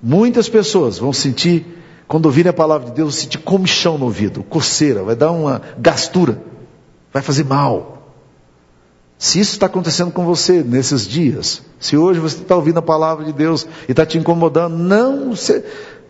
muitas 0.02 0.48
pessoas 0.48 0.98
vão 0.98 1.12
sentir, 1.12 1.65
quando 2.08 2.28
ouvirem 2.28 2.50
a 2.50 2.54
palavra 2.54 2.88
de 2.88 2.93
Deus, 2.93 3.15
vão 3.15 3.22
sentir 3.24 3.39
comichão 3.39 3.98
no 3.98 4.06
ouvido, 4.06 4.43
coceira, 4.43 5.04
vai 5.04 5.13
dar 5.13 5.32
uma 5.32 5.62
gastura, 5.78 6.41
vai 7.12 7.22
fazer 7.22 7.43
mal. 7.43 8.13
Se 9.17 9.41
isso 9.41 9.52
está 9.52 9.65
acontecendo 9.65 10.12
com 10.12 10.24
você 10.24 10.63
nesses 10.63 11.06
dias, 11.06 11.62
se 11.82 11.98
hoje 11.98 12.22
você 12.22 12.38
está 12.41 12.56
ouvindo 12.56 12.78
a 12.78 12.82
palavra 12.82 13.26
de 13.26 13.34
Deus 13.34 13.67
e 13.89 13.91
está 13.91 14.06
te 14.06 14.17
incomodando, 14.17 14.78
não, 14.78 15.34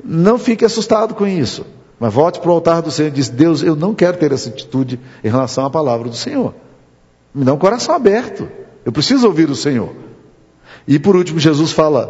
não 0.03 0.37
fique 0.37 0.63
assustado 0.63 1.15
com 1.15 1.25
isso. 1.25 1.65
Mas 1.99 2.13
volte 2.13 2.39
para 2.39 2.51
o 2.51 2.53
altar 2.53 2.83
do 2.83 2.91
Senhor 2.91 3.07
e 3.07 3.11
diz: 3.11 3.27
Deus, 3.27 3.63
eu 3.63 3.75
não 3.75 3.95
quero 3.95 4.17
ter 4.17 4.31
essa 4.31 4.49
atitude 4.49 4.99
em 5.23 5.29
relação 5.29 5.65
à 5.65 5.69
palavra 5.69 6.07
do 6.07 6.15
Senhor. 6.15 6.53
Me 7.33 7.43
dá 7.43 7.53
um 7.53 7.57
coração 7.57 7.95
aberto. 7.95 8.47
Eu 8.85 8.91
preciso 8.91 9.25
ouvir 9.25 9.49
o 9.49 9.55
Senhor. 9.55 10.06
E 10.87 10.97
por 10.97 11.15
último, 11.15 11.39
Jesus 11.39 11.71
fala: 11.71 12.07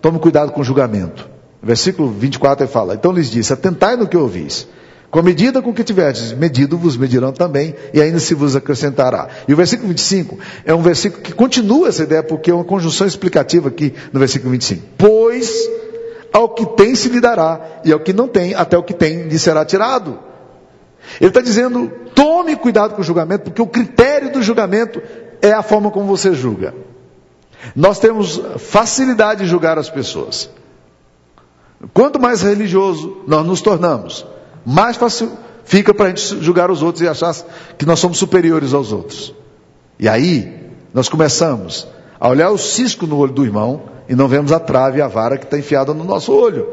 tome 0.00 0.18
cuidado 0.18 0.52
com 0.52 0.60
o 0.60 0.64
julgamento. 0.64 1.28
Versículo 1.62 2.10
24 2.10 2.64
ele 2.64 2.72
fala: 2.72 2.94
Então 2.94 3.12
lhes 3.12 3.30
disse: 3.30 3.52
Atentai 3.52 3.96
no 3.96 4.06
que 4.06 4.16
ouvis. 4.16 4.66
Com 5.10 5.20
a 5.20 5.22
medida 5.22 5.62
com 5.62 5.72
que 5.72 5.84
tiverdes 5.84 6.32
medido, 6.32 6.76
vos 6.76 6.96
medirão 6.96 7.32
também, 7.32 7.74
e 7.92 8.02
ainda 8.02 8.18
se 8.18 8.34
vos 8.34 8.56
acrescentará. 8.56 9.28
E 9.46 9.52
o 9.52 9.56
versículo 9.56 9.88
25 9.88 10.38
é 10.64 10.74
um 10.74 10.82
versículo 10.82 11.22
que 11.22 11.32
continua 11.32 11.86
essa 11.86 12.02
ideia, 12.02 12.22
porque 12.22 12.50
é 12.50 12.54
uma 12.54 12.64
conjunção 12.64 13.06
explicativa 13.06 13.68
aqui 13.68 13.94
no 14.12 14.18
versículo 14.18 14.50
25. 14.50 14.82
Pois 14.98 15.70
ao 16.32 16.48
que 16.48 16.66
tem 16.66 16.96
se 16.96 17.08
lhe 17.08 17.20
dará, 17.20 17.80
e 17.84 17.92
ao 17.92 18.00
que 18.00 18.12
não 18.12 18.26
tem, 18.26 18.54
até 18.54 18.76
o 18.76 18.82
que 18.82 18.92
tem 18.92 19.28
lhe 19.28 19.38
será 19.38 19.64
tirado. 19.64 20.18
Ele 21.20 21.28
está 21.28 21.40
dizendo: 21.40 21.90
tome 22.12 22.56
cuidado 22.56 22.94
com 22.94 23.00
o 23.00 23.04
julgamento, 23.04 23.44
porque 23.44 23.62
o 23.62 23.68
critério 23.68 24.32
do 24.32 24.42
julgamento 24.42 25.00
é 25.40 25.52
a 25.52 25.62
forma 25.62 25.92
como 25.92 26.06
você 26.06 26.34
julga. 26.34 26.74
Nós 27.74 27.98
temos 27.98 28.40
facilidade 28.58 29.44
de 29.44 29.50
julgar 29.50 29.78
as 29.78 29.88
pessoas. 29.88 30.50
Quanto 31.92 32.20
mais 32.20 32.42
religioso 32.42 33.22
nós 33.26 33.46
nos 33.46 33.60
tornamos, 33.60 34.26
mais 34.64 34.96
fácil 34.96 35.30
fica 35.64 35.92
para 35.92 36.06
a 36.06 36.08
gente 36.08 36.42
julgar 36.42 36.70
os 36.70 36.82
outros 36.82 37.02
e 37.02 37.08
achar 37.08 37.34
que 37.76 37.86
nós 37.86 37.98
somos 37.98 38.18
superiores 38.18 38.72
aos 38.72 38.92
outros. 38.92 39.34
E 39.98 40.08
aí, 40.08 40.70
nós 40.92 41.08
começamos 41.08 41.86
a 42.18 42.28
olhar 42.28 42.50
o 42.50 42.58
cisco 42.58 43.06
no 43.06 43.18
olho 43.18 43.32
do 43.32 43.44
irmão 43.44 43.82
e 44.08 44.14
não 44.14 44.28
vemos 44.28 44.52
a 44.52 44.60
trave 44.60 44.98
e 44.98 45.02
a 45.02 45.08
vara 45.08 45.36
que 45.36 45.44
está 45.44 45.58
enfiada 45.58 45.92
no 45.92 46.04
nosso 46.04 46.32
olho. 46.32 46.66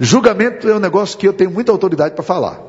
Julgamento 0.00 0.68
é 0.68 0.74
um 0.74 0.80
negócio 0.80 1.16
que 1.16 1.26
eu 1.26 1.32
tenho 1.32 1.50
muita 1.50 1.72
autoridade 1.72 2.14
para 2.14 2.24
falar, 2.24 2.60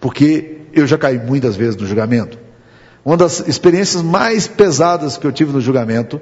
porque 0.00 0.58
eu 0.72 0.86
já 0.86 0.98
caí 0.98 1.18
muitas 1.18 1.56
vezes 1.56 1.76
no 1.76 1.86
julgamento. 1.86 2.38
Uma 3.04 3.16
das 3.16 3.46
experiências 3.48 4.02
mais 4.02 4.46
pesadas 4.46 5.16
que 5.16 5.26
eu 5.26 5.32
tive 5.32 5.52
no 5.52 5.60
julgamento 5.60 6.20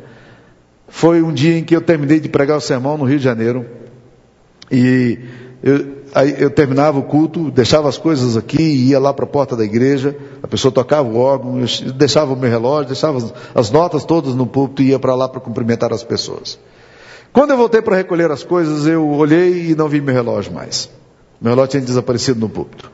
foi 0.88 1.22
um 1.22 1.33
dia 1.33 1.59
em 1.59 1.64
que 1.64 1.75
eu 1.75 1.81
terminei 1.81 2.20
de 2.20 2.29
pregar 2.29 2.57
o 2.57 2.61
sermão 2.61 2.96
no 2.96 3.05
Rio 3.05 3.18
de 3.18 3.25
Janeiro 3.25 3.66
e 4.70 5.18
Eu, 5.62 5.96
eu 6.38 6.51
terminava 6.51 6.99
o 6.99 7.03
culto, 7.03 7.51
deixava 7.51 7.88
as 7.88 7.99
coisas 7.99 8.37
aqui, 8.37 8.62
ia 8.62 8.99
lá 9.01 9.12
para 9.12 9.25
a 9.25 9.29
porta 9.29 9.57
da 9.57 9.64
igreja, 9.64 10.16
a 10.42 10.46
pessoa 10.46 10.70
tocava 10.70 11.09
o 11.09 11.18
órgão, 11.18 11.61
eu 11.61 11.92
deixava 11.92 12.33
o 12.33 12.37
meu 12.37 12.49
relógio, 12.49 12.87
deixava 12.87 13.18
as, 13.18 13.35
as 13.55 13.70
notas 13.70 14.05
todas 14.05 14.35
no 14.35 14.46
púlpito 14.46 14.83
e 14.83 14.90
ia 14.90 14.99
para 14.99 15.14
lá 15.14 15.29
para 15.29 15.40
cumprimentar 15.40 15.92
as 15.92 16.05
pessoas. 16.05 16.59
Quando 17.33 17.51
eu 17.51 17.57
voltei 17.57 17.83
para 17.83 17.96
recolher 17.96 18.31
as 18.31 18.42
coisas, 18.44 18.87
eu 18.87 19.07
olhei 19.09 19.70
e 19.70 19.75
não 19.75 19.88
vi 19.88 20.01
meu 20.01 20.14
relógio 20.14 20.53
mais. 20.53 20.88
Meu 21.40 21.53
relógio 21.53 21.72
tinha 21.72 21.83
desaparecido 21.83 22.38
no 22.38 22.49
púlpito. 22.49 22.90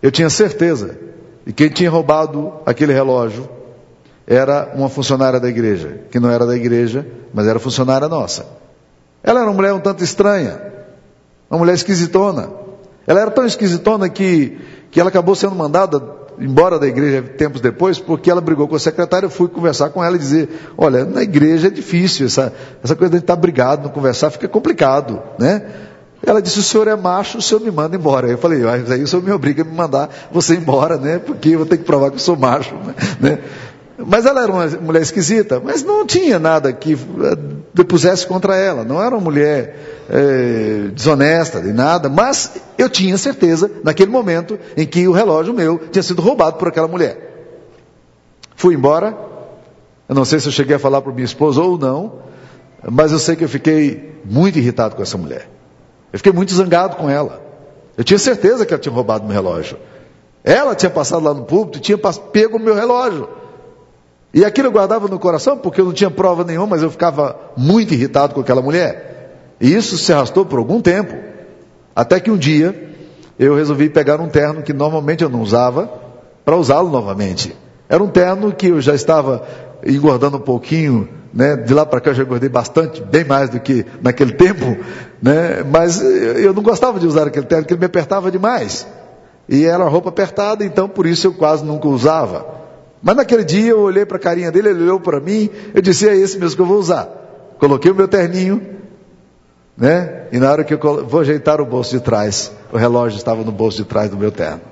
Eu 0.00 0.10
tinha 0.12 0.30
certeza 0.30 0.96
de 1.44 1.52
que 1.52 1.64
quem 1.64 1.68
tinha 1.68 1.90
roubado 1.90 2.52
aquele 2.64 2.92
relógio 2.92 3.48
era 4.26 4.72
uma 4.74 4.88
funcionária 4.88 5.38
da 5.38 5.48
igreja, 5.48 6.00
que 6.10 6.18
não 6.18 6.30
era 6.30 6.46
da 6.46 6.56
igreja, 6.56 7.06
mas 7.32 7.46
era 7.46 7.58
funcionária 7.58 8.08
nossa. 8.08 8.46
Ela 9.22 9.40
era 9.40 9.48
uma 9.48 9.56
mulher 9.56 9.72
um 9.72 9.80
tanto 9.80 10.02
estranha, 10.02 10.60
uma 11.50 11.58
mulher 11.58 11.74
esquisitona. 11.74 12.50
Ela 13.06 13.20
era 13.20 13.30
tão 13.30 13.44
esquisitona 13.44 14.08
que, 14.08 14.58
que 14.90 14.98
ela 15.00 15.10
acabou 15.10 15.34
sendo 15.34 15.54
mandada 15.54 16.00
embora 16.38 16.78
da 16.78 16.86
igreja 16.86 17.22
tempos 17.22 17.60
depois, 17.60 17.98
porque 17.98 18.30
ela 18.30 18.40
brigou 18.40 18.66
com 18.66 18.74
a 18.74 18.78
secretária, 18.78 19.26
eu 19.26 19.30
fui 19.30 19.48
conversar 19.48 19.90
com 19.90 20.02
ela 20.02 20.16
e 20.16 20.18
dizer, 20.18 20.48
olha, 20.76 21.04
na 21.04 21.22
igreja 21.22 21.68
é 21.68 21.70
difícil, 21.70 22.26
essa, 22.26 22.52
essa 22.82 22.96
coisa 22.96 23.12
de 23.12 23.18
estar 23.18 23.36
brigado, 23.36 23.84
não 23.84 23.90
conversar, 23.90 24.30
fica 24.30 24.48
complicado, 24.48 25.22
né? 25.38 25.62
Ela 26.26 26.40
disse, 26.40 26.58
o 26.58 26.62
senhor 26.62 26.88
é 26.88 26.96
macho, 26.96 27.38
o 27.38 27.42
senhor 27.42 27.60
me 27.60 27.70
manda 27.70 27.94
embora. 27.94 28.26
Eu 28.26 28.38
falei, 28.38 28.60
mas 28.60 28.90
aí 28.90 29.02
o 29.02 29.06
senhor 29.06 29.22
me 29.22 29.30
obriga 29.30 29.62
a 29.62 29.64
me 29.64 29.74
mandar 29.74 30.08
você 30.32 30.54
embora, 30.54 30.96
né? 30.96 31.18
Porque 31.18 31.50
eu 31.50 31.58
vou 31.58 31.66
ter 31.66 31.76
que 31.76 31.84
provar 31.84 32.08
que 32.10 32.16
eu 32.16 32.20
sou 32.20 32.34
macho, 32.34 32.74
né? 33.20 33.38
Mas 34.06 34.26
ela 34.26 34.42
era 34.42 34.52
uma 34.52 34.66
mulher 34.66 35.02
esquisita, 35.02 35.60
mas 35.62 35.82
não 35.82 36.06
tinha 36.06 36.38
nada 36.38 36.72
que 36.72 36.94
eh, 36.94 36.96
depusesse 37.72 38.26
contra 38.26 38.56
ela. 38.56 38.84
Não 38.84 39.02
era 39.02 39.14
uma 39.14 39.20
mulher 39.20 39.94
é, 40.08 40.88
desonesta, 40.92 41.60
de 41.60 41.72
nada, 41.72 42.08
mas 42.08 42.52
eu 42.76 42.88
tinha 42.88 43.16
certeza, 43.16 43.70
naquele 43.82 44.10
momento, 44.10 44.58
em 44.76 44.86
que 44.86 45.08
o 45.08 45.12
relógio 45.12 45.54
meu 45.54 45.78
tinha 45.90 46.02
sido 46.02 46.20
roubado 46.20 46.56
por 46.56 46.68
aquela 46.68 46.88
mulher. 46.88 47.48
Fui 48.54 48.74
embora, 48.74 49.16
eu 50.08 50.14
não 50.14 50.24
sei 50.24 50.38
se 50.38 50.46
eu 50.46 50.52
cheguei 50.52 50.76
a 50.76 50.78
falar 50.78 51.00
para 51.00 51.12
minha 51.12 51.24
esposa 51.24 51.62
ou 51.62 51.78
não, 51.78 52.20
mas 52.90 53.12
eu 53.12 53.18
sei 53.18 53.34
que 53.34 53.44
eu 53.44 53.48
fiquei 53.48 54.20
muito 54.24 54.58
irritado 54.58 54.94
com 54.94 55.02
essa 55.02 55.16
mulher. 55.16 55.48
Eu 56.12 56.18
fiquei 56.18 56.32
muito 56.32 56.54
zangado 56.54 56.96
com 56.96 57.08
ela. 57.08 57.42
Eu 57.96 58.04
tinha 58.04 58.18
certeza 58.18 58.66
que 58.66 58.72
ela 58.72 58.80
tinha 58.80 58.94
roubado 58.94 59.24
meu 59.24 59.32
relógio. 59.32 59.78
Ela 60.42 60.74
tinha 60.74 60.90
passado 60.90 61.24
lá 61.24 61.32
no 61.32 61.44
púlpito 61.44 61.78
e 61.78 61.80
tinha 61.80 61.98
pego 61.98 62.58
o 62.58 62.60
meu 62.60 62.74
relógio. 62.74 63.28
E 64.34 64.44
aquilo 64.44 64.66
eu 64.66 64.72
guardava 64.72 65.06
no 65.06 65.16
coração 65.16 65.56
porque 65.56 65.80
eu 65.80 65.84
não 65.84 65.92
tinha 65.92 66.10
prova 66.10 66.42
nenhuma, 66.42 66.66
mas 66.66 66.82
eu 66.82 66.90
ficava 66.90 67.38
muito 67.56 67.94
irritado 67.94 68.34
com 68.34 68.40
aquela 68.40 68.60
mulher. 68.60 69.56
E 69.60 69.72
isso 69.72 69.96
se 69.96 70.12
arrastou 70.12 70.44
por 70.44 70.58
algum 70.58 70.80
tempo. 70.80 71.14
Até 71.94 72.18
que 72.18 72.32
um 72.32 72.36
dia 72.36 72.90
eu 73.38 73.54
resolvi 73.54 73.88
pegar 73.88 74.20
um 74.20 74.28
terno 74.28 74.60
que 74.60 74.72
normalmente 74.72 75.22
eu 75.22 75.30
não 75.30 75.40
usava 75.40 75.88
para 76.44 76.56
usá-lo 76.56 76.90
novamente. 76.90 77.54
Era 77.88 78.02
um 78.02 78.08
terno 78.08 78.52
que 78.52 78.66
eu 78.66 78.80
já 78.80 78.92
estava 78.92 79.46
engordando 79.86 80.38
um 80.38 80.40
pouquinho, 80.40 81.08
né? 81.32 81.54
De 81.56 81.72
lá 81.72 81.86
para 81.86 82.00
cá 82.00 82.10
eu 82.10 82.14
já 82.14 82.24
engordei 82.24 82.48
bastante, 82.48 83.00
bem 83.02 83.24
mais 83.24 83.50
do 83.50 83.60
que 83.60 83.86
naquele 84.02 84.32
tempo, 84.36 84.76
né? 85.22 85.62
Mas 85.64 86.02
eu 86.02 86.52
não 86.52 86.62
gostava 86.62 86.98
de 86.98 87.06
usar 87.06 87.28
aquele 87.28 87.46
terno, 87.46 87.62
porque 87.62 87.74
ele 87.74 87.80
me 87.80 87.86
apertava 87.86 88.32
demais. 88.32 88.84
E 89.48 89.64
era 89.64 89.84
roupa 89.84 90.08
apertada, 90.08 90.64
então 90.64 90.88
por 90.88 91.06
isso 91.06 91.28
eu 91.28 91.34
quase 91.34 91.64
nunca 91.64 91.86
usava. 91.86 92.63
Mas 93.04 93.16
naquele 93.16 93.44
dia 93.44 93.72
eu 93.72 93.80
olhei 93.80 94.06
para 94.06 94.16
a 94.16 94.20
carinha 94.20 94.50
dele, 94.50 94.70
ele 94.70 94.82
olhou 94.82 94.98
para 94.98 95.20
mim, 95.20 95.50
eu 95.74 95.82
disse, 95.82 96.08
é 96.08 96.16
esse 96.16 96.38
mesmo 96.38 96.56
que 96.56 96.62
eu 96.62 96.66
vou 96.66 96.78
usar. 96.78 97.06
Coloquei 97.58 97.92
o 97.92 97.94
meu 97.94 98.08
terninho, 98.08 98.66
né? 99.76 100.26
E 100.32 100.38
na 100.38 100.50
hora 100.50 100.64
que 100.64 100.72
eu 100.72 101.06
vou 101.06 101.20
ajeitar 101.20 101.60
o 101.60 101.66
bolso 101.66 101.98
de 101.98 102.02
trás, 102.02 102.50
o 102.72 102.78
relógio 102.78 103.18
estava 103.18 103.44
no 103.44 103.52
bolso 103.52 103.82
de 103.82 103.84
trás 103.84 104.10
do 104.10 104.16
meu 104.16 104.32
terno. 104.32 104.62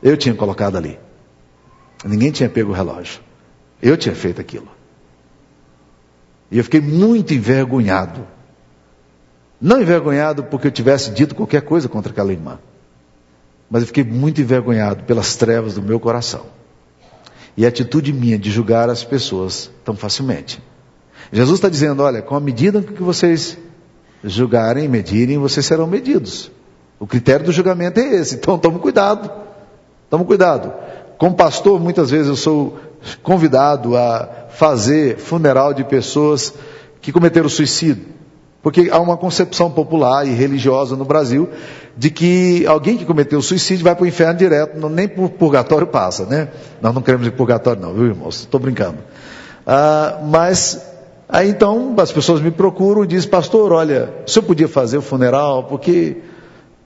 Eu 0.00 0.16
tinha 0.16 0.36
colocado 0.36 0.76
ali. 0.76 1.00
Ninguém 2.04 2.30
tinha 2.30 2.48
pego 2.48 2.70
o 2.70 2.74
relógio. 2.74 3.20
Eu 3.82 3.96
tinha 3.96 4.14
feito 4.14 4.40
aquilo. 4.40 4.68
E 6.48 6.58
eu 6.58 6.62
fiquei 6.62 6.80
muito 6.80 7.34
envergonhado. 7.34 8.24
Não 9.60 9.82
envergonhado 9.82 10.44
porque 10.44 10.68
eu 10.68 10.70
tivesse 10.70 11.10
dito 11.10 11.34
qualquer 11.34 11.62
coisa 11.62 11.88
contra 11.88 12.12
aquela 12.12 12.30
irmã. 12.30 12.60
Mas 13.68 13.82
eu 13.82 13.88
fiquei 13.88 14.04
muito 14.04 14.40
envergonhado 14.40 15.02
pelas 15.02 15.34
trevas 15.34 15.74
do 15.74 15.82
meu 15.82 15.98
coração 15.98 16.54
e 17.56 17.64
a 17.64 17.68
atitude 17.68 18.12
minha 18.12 18.38
de 18.38 18.50
julgar 18.50 18.90
as 18.90 19.02
pessoas 19.02 19.70
tão 19.84 19.96
facilmente. 19.96 20.62
Jesus 21.32 21.58
está 21.58 21.68
dizendo: 21.68 22.02
olha, 22.02 22.22
com 22.22 22.34
a 22.34 22.40
medida 22.40 22.82
que 22.82 23.02
vocês 23.02 23.56
julgarem, 24.22 24.88
medirem, 24.88 25.38
vocês 25.38 25.64
serão 25.64 25.86
medidos. 25.86 26.50
O 26.98 27.06
critério 27.06 27.46
do 27.46 27.52
julgamento 27.52 28.00
é 28.00 28.16
esse. 28.16 28.36
Então 28.46 28.58
tome 28.58 28.78
cuidado. 28.78 29.30
Tome 30.08 30.24
cuidado. 30.24 30.72
Como 31.18 31.34
pastor, 31.34 31.80
muitas 31.80 32.10
vezes 32.10 32.28
eu 32.28 32.36
sou 32.36 32.78
convidado 33.22 33.96
a 33.96 34.46
fazer 34.50 35.16
funeral 35.18 35.72
de 35.72 35.84
pessoas 35.84 36.52
que 37.00 37.12
cometeram 37.12 37.48
suicídio. 37.48 38.06
Porque 38.66 38.88
há 38.90 38.98
uma 38.98 39.16
concepção 39.16 39.70
popular 39.70 40.26
e 40.26 40.30
religiosa 40.30 40.96
no 40.96 41.04
Brasil 41.04 41.48
de 41.96 42.10
que 42.10 42.66
alguém 42.66 42.96
que 42.96 43.04
cometeu 43.04 43.40
suicídio 43.40 43.84
vai 43.84 43.94
para 43.94 44.02
o 44.02 44.08
inferno 44.08 44.36
direto, 44.36 44.76
não, 44.76 44.88
nem 44.88 45.06
por 45.06 45.30
purgatório 45.30 45.86
passa, 45.86 46.26
né? 46.26 46.48
Nós 46.82 46.92
não 46.92 47.00
queremos 47.00 47.24
ir 47.28 47.30
purgatório 47.30 47.80
não, 47.80 47.94
viu 47.94 48.06
irmãos? 48.06 48.40
Estou 48.40 48.58
brincando. 48.58 48.96
Ah, 49.64 50.18
mas, 50.24 50.84
aí 51.28 51.48
então 51.48 51.94
as 51.96 52.10
pessoas 52.10 52.40
me 52.40 52.50
procuram 52.50 53.04
e 53.04 53.06
dizem, 53.06 53.30
pastor, 53.30 53.70
olha, 53.70 54.12
o 54.26 54.28
senhor 54.28 54.44
podia 54.44 54.66
fazer 54.66 54.98
o 54.98 55.02
funeral? 55.02 55.62
Porque, 55.68 56.16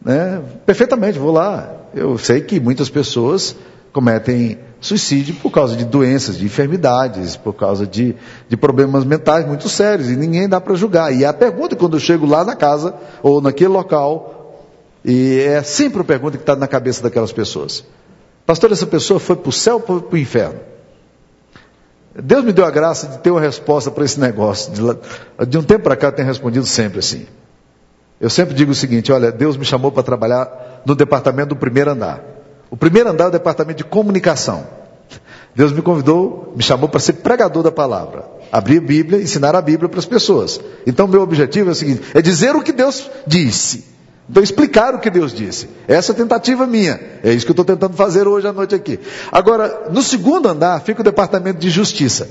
né? 0.05 0.43
Perfeitamente, 0.67 1.19
vou 1.19 1.33
lá. 1.33 1.77
Eu 1.95 2.19
sei 2.19 2.43
que 2.43 2.61
muitas 2.61 2.91
pessoas 2.91 3.57
cometem 3.93 4.59
suicídio 4.81 5.35
por 5.37 5.51
causa 5.51 5.77
de 5.77 5.85
doenças, 5.85 6.39
de 6.39 6.45
enfermidades, 6.45 7.37
por 7.37 7.53
causa 7.53 7.87
de, 7.87 8.17
de 8.49 8.57
problemas 8.57 9.05
mentais 9.05 9.47
muito 9.47 9.69
sérios, 9.69 10.09
e 10.09 10.17
ninguém 10.17 10.49
dá 10.49 10.61
para 10.61 10.75
julgar. 10.75 11.15
E 11.15 11.25
a 11.25 11.33
pergunta, 11.33 11.77
quando 11.77 11.97
eu 11.97 12.01
chego 12.01 12.27
lá 12.27 12.45
na 12.45 12.57
casa, 12.57 12.95
ou 13.23 13.41
naquele 13.41 13.71
local, 13.71 14.65
e 15.05 15.41
é 15.41 15.63
sempre 15.63 16.01
a 16.01 16.05
pergunta 16.05 16.37
que 16.37 16.43
está 16.43 16.57
na 16.57 16.67
cabeça 16.67 17.03
daquelas 17.03 17.33
pessoas: 17.33 17.85
Pastor, 18.47 18.73
essa 18.73 18.87
pessoa 18.87 19.21
foi 19.21 19.37
para 19.37 19.49
o 19.49 19.53
céu 19.53 19.83
ou 19.87 20.01
para 20.01 20.15
o 20.15 20.19
inferno? 20.19 20.61
Deus 22.15 22.45
me 22.45 22.53
deu 22.53 22.65
a 22.65 22.71
graça 22.71 23.07
de 23.07 23.19
ter 23.19 23.31
uma 23.31 23.41
resposta 23.41 23.91
para 23.91 24.05
esse 24.05 24.19
negócio. 24.19 24.73
De, 24.73 25.47
de 25.47 25.59
um 25.59 25.63
tempo 25.63 25.85
para 25.85 25.97
cá 25.97 26.09
eu 26.09 26.13
tenho 26.13 26.27
respondido 26.27 26.67
sempre 26.67 26.99
assim. 26.99 27.27
Eu 28.21 28.29
sempre 28.29 28.55
digo 28.55 28.73
o 28.73 28.75
seguinte: 28.75 29.13
olha, 29.13 29.31
Deus 29.31 29.57
me 29.57 29.65
chamou 29.65 29.93
para 29.93 30.03
trabalhar 30.03 30.83
no 30.85 30.95
departamento 30.95 31.51
do 31.51 31.57
primeiro 31.57 31.91
andar. 31.91 32.30
O 32.71 32.77
primeiro 32.77 33.11
andar 33.11 33.25
é 33.25 33.29
o 33.29 33.33
departamento 33.33 33.79
de 33.79 33.85
comunicação. 33.85 34.67
Deus 35.55 35.73
me 35.73 35.83
convidou, 35.83 36.53
me 36.57 36.63
chamou 36.63 36.89
para 36.89 37.01
ser 37.01 37.15
pregador 37.15 37.63
da 37.63 37.73
palavra. 37.73 38.25
Abrir 38.53 38.79
a 38.79 38.81
Bíblia, 38.81 39.21
ensinar 39.21 39.55
a 39.57 39.61
Bíblia 39.61 39.89
para 39.89 39.99
as 39.99 40.07
pessoas. 40.07 40.61
Então, 40.87 41.09
meu 41.09 41.23
objetivo 41.23 41.71
é 41.71 41.73
o 41.73 41.75
seguinte: 41.75 42.03
é 42.15 42.23
dizer 42.23 42.55
o 42.55 42.63
que 42.63 42.73
Deus 42.73 43.11
disse. 43.27 43.85
Então, 44.29 44.43
explicar 44.43 44.95
o 44.95 45.01
que 45.01 45.11
Deus 45.11 45.33
disse. 45.33 45.69
Essa 45.89 46.13
é 46.13 46.15
a 46.15 46.17
tentativa 46.17 46.65
minha. 46.65 47.01
É 47.25 47.33
isso 47.33 47.45
que 47.45 47.51
eu 47.51 47.53
estou 47.55 47.65
tentando 47.65 47.97
fazer 47.97 48.29
hoje 48.29 48.47
à 48.47 48.53
noite 48.53 48.77
aqui. 48.77 49.01
Agora, 49.33 49.89
no 49.91 50.03
segundo 50.03 50.49
andar, 50.49 50.81
fica 50.83 51.01
o 51.01 51.05
departamento 51.05 51.59
de 51.59 51.71
justiça. 51.71 52.29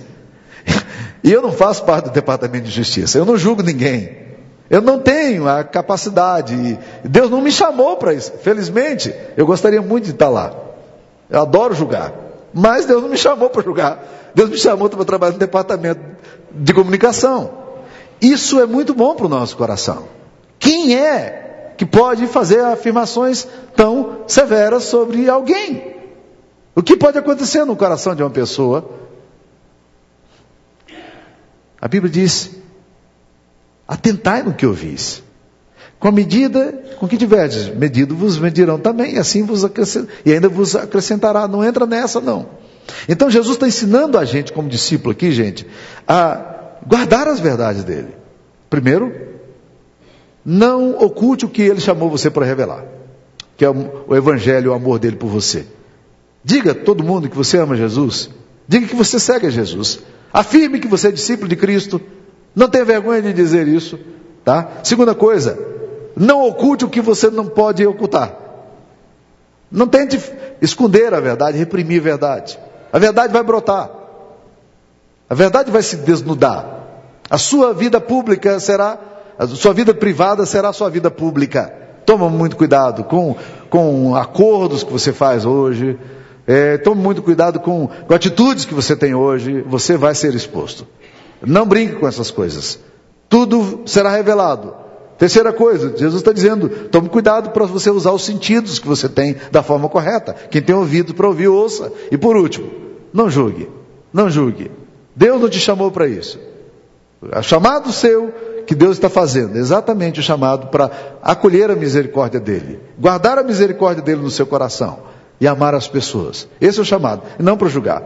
E 1.22 1.34
eu 1.34 1.42
não 1.42 1.52
faço 1.52 1.84
parte 1.84 2.06
do 2.06 2.12
departamento 2.12 2.64
de 2.64 2.72
justiça. 2.72 3.18
Eu 3.18 3.26
não 3.26 3.38
julgo 3.38 3.62
ninguém. 3.62 4.29
Eu 4.70 4.82
não 4.82 5.00
tenho 5.00 5.48
a 5.48 5.64
capacidade. 5.64 6.78
Deus 7.04 7.30
não 7.30 7.42
me 7.42 7.52
chamou 7.52 7.98
para 7.98 8.14
isso. 8.14 8.32
Felizmente, 8.44 9.14
eu 9.36 9.46
gostaria 9.46 9.82
muito 9.82 10.06
de 10.06 10.12
estar 10.12 10.30
lá. 10.30 10.54
Eu 11.30 11.42
adoro 11.42 11.74
julgar. 11.74 12.14
Mas 12.54 12.86
Deus 12.86 13.02
não 13.02 13.10
me 13.10 13.18
chamou 13.18 13.50
para 13.50 13.64
julgar. 13.64 14.04
Deus 14.36 14.50
me 14.50 14.58
chamou 14.58 14.90
para 14.90 15.04
trabalhar 15.04 15.34
no 15.34 15.40
departamento 15.40 16.02
de 16.52 16.74
comunicação. 16.74 17.52
Isso 18.22 18.60
é 18.60 18.66
muito 18.66 18.94
bom 18.94 19.16
para 19.16 19.26
o 19.26 19.30
nosso 19.30 19.58
coração. 19.58 20.06
Quem 20.60 20.96
é 20.96 21.74
que 21.78 21.86
pode 21.86 22.28
fazer 22.28 22.60
afirmações 22.64 23.48
tão 23.76 24.24
severas 24.28 24.84
sobre 24.84 25.30
alguém? 25.30 25.96
O 26.76 26.84
que 26.84 26.96
pode 26.96 27.18
acontecer 27.18 27.66
no 27.66 27.76
coração 27.76 28.14
de 28.14 28.22
uma 28.22 28.30
pessoa? 28.30 28.88
A 31.82 31.88
Bíblia 31.88 32.12
diz 32.12 32.59
Atentai 33.90 34.44
no 34.44 34.54
que 34.54 34.68
ouvis. 34.68 35.24
Com 36.00 36.10
a 36.10 36.12
medida 36.12 36.86
com 37.00 37.08
que 37.08 37.18
tiverdes 37.18 37.76
medido, 37.76 38.16
vos 38.16 38.38
medirão 38.38 38.78
também, 38.78 39.16
e 39.16 39.18
assim 39.18 39.42
vos 39.42 39.64
e 40.24 40.32
ainda 40.32 40.48
vos 40.48 40.76
acrescentará. 40.76 41.48
Não 41.48 41.64
entra 41.64 41.88
nessa, 41.88 42.22
não. 42.22 42.48
Então 43.08 43.32
Jesus 43.32 43.56
está 43.56 43.68
ensinando 43.68 44.20
a 44.20 44.26
gente, 44.26 44.54
como 44.54 44.70
discípulo 44.70 45.12
aqui, 45.12 45.32
gente, 45.32 45.66
a 46.08 46.76
guardar 46.86 47.28
as 47.28 47.40
verdades 47.40 47.84
dele. 47.84 48.10
Primeiro, 48.70 49.12
não 50.46 50.92
oculte 50.92 51.46
o 51.46 51.50
que 51.50 51.64
ele 51.64 51.82
chamou 51.82 52.12
você 52.12 52.30
para 52.30 52.46
revelar, 52.46 52.86
que 53.58 53.66
é 53.66 53.70
o 53.70 54.16
evangelho, 54.16 54.70
o 54.70 54.76
amor 54.76 55.00
dele 55.00 55.16
por 55.16 55.30
você. 55.30 55.66
Diga 56.44 56.74
a 56.74 56.76
todo 56.76 57.04
mundo 57.04 57.28
que 57.28 57.36
você 57.36 57.58
ama 57.58 57.76
Jesus. 57.76 58.30
Diga 58.68 58.86
que 58.86 58.96
você 58.96 59.20
segue 59.20 59.50
Jesus. 59.50 60.00
Afirme 60.32 60.80
que 60.80 60.88
você 60.88 61.08
é 61.08 61.12
discípulo 61.12 61.50
de 61.50 61.56
Cristo. 61.56 62.00
Não 62.56 62.68
tenha 62.68 62.86
vergonha 62.86 63.22
de 63.22 63.34
dizer 63.34 63.68
isso, 63.68 64.00
tá? 64.44 64.68
Segunda 64.84 65.16
coisa, 65.16 65.58
Não 66.16 66.46
oculte 66.46 66.84
o 66.84 66.90
que 66.90 67.00
você 67.00 67.30
não 67.30 67.46
pode 67.46 67.86
ocultar. 67.86 68.36
Não 69.72 69.88
tente 69.88 70.20
esconder 70.62 71.14
a 71.14 71.20
verdade, 71.20 71.58
reprimir 71.58 72.02
a 72.02 72.04
verdade. 72.04 72.60
A 72.92 73.00
verdade 73.00 73.32
vai 73.32 73.44
brotar. 73.44 73.90
A 75.30 75.36
verdade 75.36 75.72
vai 75.72 75.84
se 75.84 75.98
desnudar. 75.98 76.80
A 77.30 77.38
sua 77.38 77.74
vida 77.74 78.02
pública 78.02 78.60
será, 78.60 78.98
a 79.38 79.46
sua 79.48 79.74
vida 79.74 79.94
privada 79.94 80.46
será 80.46 80.70
a 80.70 80.74
sua 80.74 80.90
vida 80.90 81.12
pública. 81.12 81.72
Toma 82.06 82.28
muito 82.28 82.58
cuidado 82.58 83.04
com, 83.04 83.36
com 83.70 84.16
acordos 84.16 84.84
que 84.84 84.92
você 84.92 85.14
faz 85.14 85.46
hoje. 85.46 85.98
É, 86.48 86.80
tome 86.80 87.00
muito 87.00 87.22
cuidado 87.22 87.60
com, 87.60 87.88
com 88.08 88.14
atitudes 88.14 88.66
que 88.66 88.74
você 88.74 88.96
tem 88.96 89.14
hoje. 89.14 89.62
Você 89.68 89.96
vai 89.96 90.16
ser 90.16 90.34
exposto. 90.34 90.88
Não 91.46 91.66
brinque 91.66 91.96
com 91.96 92.08
essas 92.08 92.32
coisas. 92.32 92.80
Tudo 93.28 93.82
será 93.86 94.12
revelado. 94.12 94.74
Terceira 95.18 95.52
coisa, 95.52 95.96
Jesus 95.96 96.22
está 96.22 96.32
dizendo: 96.32 96.70
tome 96.90 97.10
cuidado 97.10 97.52
para 97.52 97.66
você 97.66 97.90
usar 97.92 98.12
os 98.12 98.24
sentidos 98.24 98.80
que 98.80 98.88
você 98.88 99.10
tem 99.10 99.36
da 99.52 99.62
forma 99.62 99.90
correta. 99.90 100.34
Quem 100.50 100.62
tem 100.62 100.76
ouvido 100.76 101.14
para 101.14 101.28
ouvir, 101.28 101.48
ouça. 101.48 101.92
E 102.12 102.18
por 102.18 102.38
último, 102.38 102.72
não 103.14 103.30
julgue. 103.30 103.70
Não 104.14 104.30
julgue. 104.30 104.72
Deus 105.16 105.42
não 105.42 105.50
te 105.50 105.60
chamou 105.60 105.92
para 105.92 106.08
isso. 106.08 106.40
O 107.22 107.44
chamado 107.44 107.92
seu 107.92 108.34
que 108.66 108.74
Deus 108.74 108.98
está 108.98 109.10
fazendo, 109.10 109.58
exatamente 109.58 110.20
o 110.20 110.24
chamado 110.24 110.68
para 110.68 110.92
acolher 111.22 111.72
a 111.72 111.76
misericórdia 111.76 112.40
dele, 112.40 112.80
guardar 112.98 113.38
a 113.38 113.44
misericórdia 113.44 114.04
dele 114.04 114.22
no 114.22 114.30
seu 114.30 114.46
coração 114.46 115.00
e 115.42 115.48
amar 115.48 115.74
as 115.74 115.88
pessoas. 115.88 116.48
Esse 116.62 116.80
é 116.80 116.82
o 116.82 116.86
chamado, 116.86 117.24
e 117.40 117.44
não 117.44 117.58
para 117.58 117.68
julgar. 117.68 118.04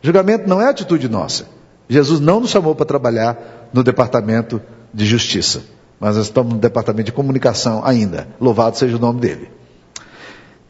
Julgamento 0.00 0.48
não 0.48 0.60
é 0.60 0.68
atitude 0.68 1.08
nossa. 1.08 1.55
Jesus 1.88 2.20
não 2.20 2.40
nos 2.40 2.50
chamou 2.50 2.74
para 2.74 2.86
trabalhar 2.86 3.68
no 3.72 3.82
departamento 3.82 4.60
de 4.92 5.06
justiça, 5.06 5.62
mas 6.00 6.16
nós 6.16 6.26
estamos 6.26 6.54
no 6.54 6.58
departamento 6.58 7.06
de 7.06 7.12
comunicação 7.12 7.84
ainda. 7.84 8.28
Louvado 8.40 8.76
seja 8.76 8.96
o 8.96 9.00
nome 9.00 9.20
dele. 9.20 9.50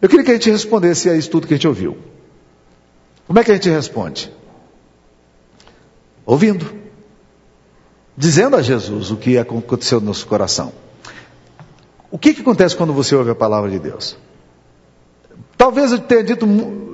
Eu 0.00 0.08
queria 0.08 0.24
que 0.24 0.30
a 0.30 0.34
gente 0.34 0.50
respondesse 0.50 1.08
a 1.08 1.16
isso 1.16 1.30
tudo 1.30 1.46
que 1.46 1.54
a 1.54 1.56
gente 1.56 1.66
ouviu. 1.66 1.96
Como 3.26 3.38
é 3.38 3.44
que 3.44 3.50
a 3.50 3.54
gente 3.54 3.68
responde? 3.68 4.30
Ouvindo. 6.24 6.66
Dizendo 8.16 8.56
a 8.56 8.62
Jesus 8.62 9.10
o 9.10 9.16
que 9.16 9.38
aconteceu 9.38 10.00
no 10.00 10.06
nosso 10.06 10.26
coração. 10.26 10.72
O 12.10 12.18
que, 12.18 12.34
que 12.34 12.40
acontece 12.40 12.76
quando 12.76 12.92
você 12.92 13.14
ouve 13.14 13.30
a 13.30 13.34
palavra 13.34 13.70
de 13.70 13.78
Deus? 13.78 14.16
Talvez 15.56 15.92
eu 15.92 15.98
tenha 15.98 16.22
dito, 16.22 16.46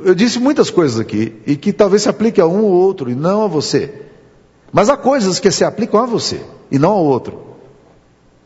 eu 0.05 0.15
disse 0.15 0.39
muitas 0.39 0.71
coisas 0.71 0.99
aqui, 0.99 1.35
e 1.47 1.57
que 1.57 1.73
talvez 1.73 2.03
se 2.03 2.09
aplique 2.09 2.41
a 2.41 2.47
um 2.47 2.63
ou 2.63 2.73
outro, 2.73 3.11
e 3.11 3.15
não 3.15 3.43
a 3.43 3.47
você. 3.47 4.03
Mas 4.73 4.89
há 4.89 4.97
coisas 4.97 5.39
que 5.39 5.51
se 5.51 5.65
aplicam 5.65 6.03
a 6.03 6.07
você, 6.07 6.43
e 6.71 6.79
não 6.79 6.93
ao 6.93 7.05
outro. 7.05 7.39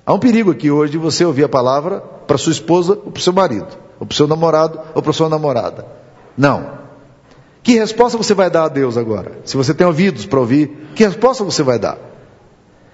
Há 0.04 0.12
um 0.12 0.18
perigo 0.18 0.50
aqui 0.50 0.70
hoje 0.70 0.92
de 0.92 0.98
você 0.98 1.24
ouvir 1.24 1.44
a 1.44 1.48
palavra 1.48 2.00
para 2.00 2.36
sua 2.36 2.52
esposa 2.52 2.94
ou 2.94 3.12
para 3.12 3.20
o 3.20 3.22
seu 3.22 3.32
marido, 3.32 3.68
ou 4.00 4.06
para 4.06 4.12
o 4.12 4.16
seu 4.16 4.26
namorado 4.26 4.80
ou 4.94 5.02
para 5.02 5.12
sua 5.12 5.28
namorada. 5.28 5.86
Não. 6.36 6.76
Que 7.62 7.78
resposta 7.78 8.18
você 8.18 8.34
vai 8.34 8.50
dar 8.50 8.64
a 8.64 8.68
Deus 8.68 8.96
agora? 8.96 9.40
Se 9.44 9.56
você 9.56 9.72
tem 9.72 9.86
ouvidos 9.86 10.26
para 10.26 10.38
ouvir, 10.38 10.90
que 10.94 11.04
resposta 11.04 11.42
você 11.42 11.62
vai 11.62 11.78
dar? 11.78 11.98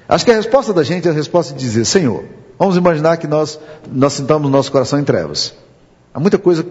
Acho 0.09 0.25
que 0.25 0.31
a 0.31 0.37
resposta 0.37 0.73
da 0.73 0.83
gente 0.83 1.09
é 1.09 1.11
a 1.11 1.15
resposta 1.15 1.55
de 1.55 1.61
dizer: 1.61 1.85
Senhor, 1.85 2.25
vamos 2.59 2.77
imaginar 2.77 3.17
que 3.17 3.27
nós, 3.27 3.59
nós 3.91 4.15
sentamos 4.15 4.51
nosso 4.51 4.71
coração 4.73 4.99
em 4.99 5.05
trevas. 5.05 5.55
Há 6.15 6.21
muita 6.21 6.39
coisa 6.39 6.67